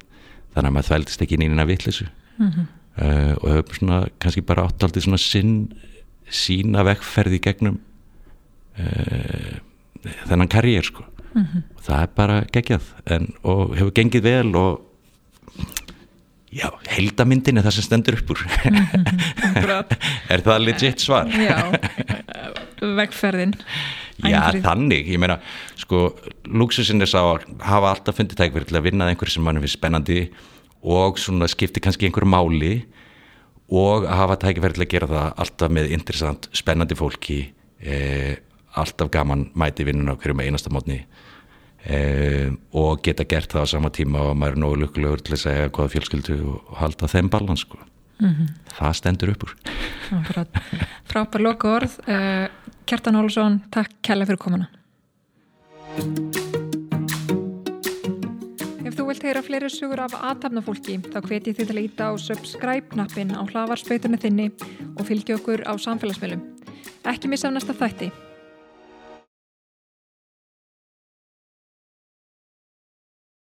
[0.55, 2.67] þannig að maður þvældist ekki nýna vittlisu mm -hmm.
[3.05, 5.73] uh, og hefur svona kannski bara átt aldrei svona sinn
[6.31, 7.81] sína vekkferði gegnum
[8.79, 9.57] uh,
[10.29, 11.05] þennan karriér sko
[11.35, 11.63] mm -hmm.
[11.77, 14.81] og það er bara geggjað en, og hefur gengið vel og
[16.55, 19.97] já, heldamyndin er það sem stendur upp úr -hmm.
[20.35, 21.27] er það legit svar?
[21.31, 21.71] Já,
[22.81, 23.55] vekkferðin
[24.21, 25.39] Já, þannig, ég meina
[25.81, 26.11] sko,
[26.45, 29.79] luxusinn er sá að hafa alltaf fundið tækverð til að vinna einhverju sem mann finnst
[29.79, 30.21] spennandi
[30.83, 32.75] og svona skipti kannski einhverju máli
[33.71, 37.41] og að hafa tækifæri til að gera það alltaf með interessant, spennandi fólki
[37.81, 38.37] eh,
[38.77, 41.05] alltaf gaman mæti vinnuna hverju með einasta mótni
[41.85, 45.44] eh, og geta gert það á sama tíma og maður er nógu lukkulegur til að
[45.44, 47.78] segja hvaða fjölskyldu og halda þeim balans sko.
[48.20, 48.48] mm -hmm.
[48.78, 49.57] það stendur upp úr
[51.11, 52.48] Frábær loka orð eh,
[52.86, 54.69] Kjartan Hólsson, takk kærlega fyrir komuna
[58.86, 62.12] Ef þú vilt heyra fleiri sugur af aðtapnafólki þá hveti þið til að íta á
[62.19, 64.47] subscribe-knappin á hlavarspöytunni þinni
[64.97, 66.43] og fylgja okkur á samfélagsmiðlum.
[67.07, 68.11] Ekki missa af næsta þætti.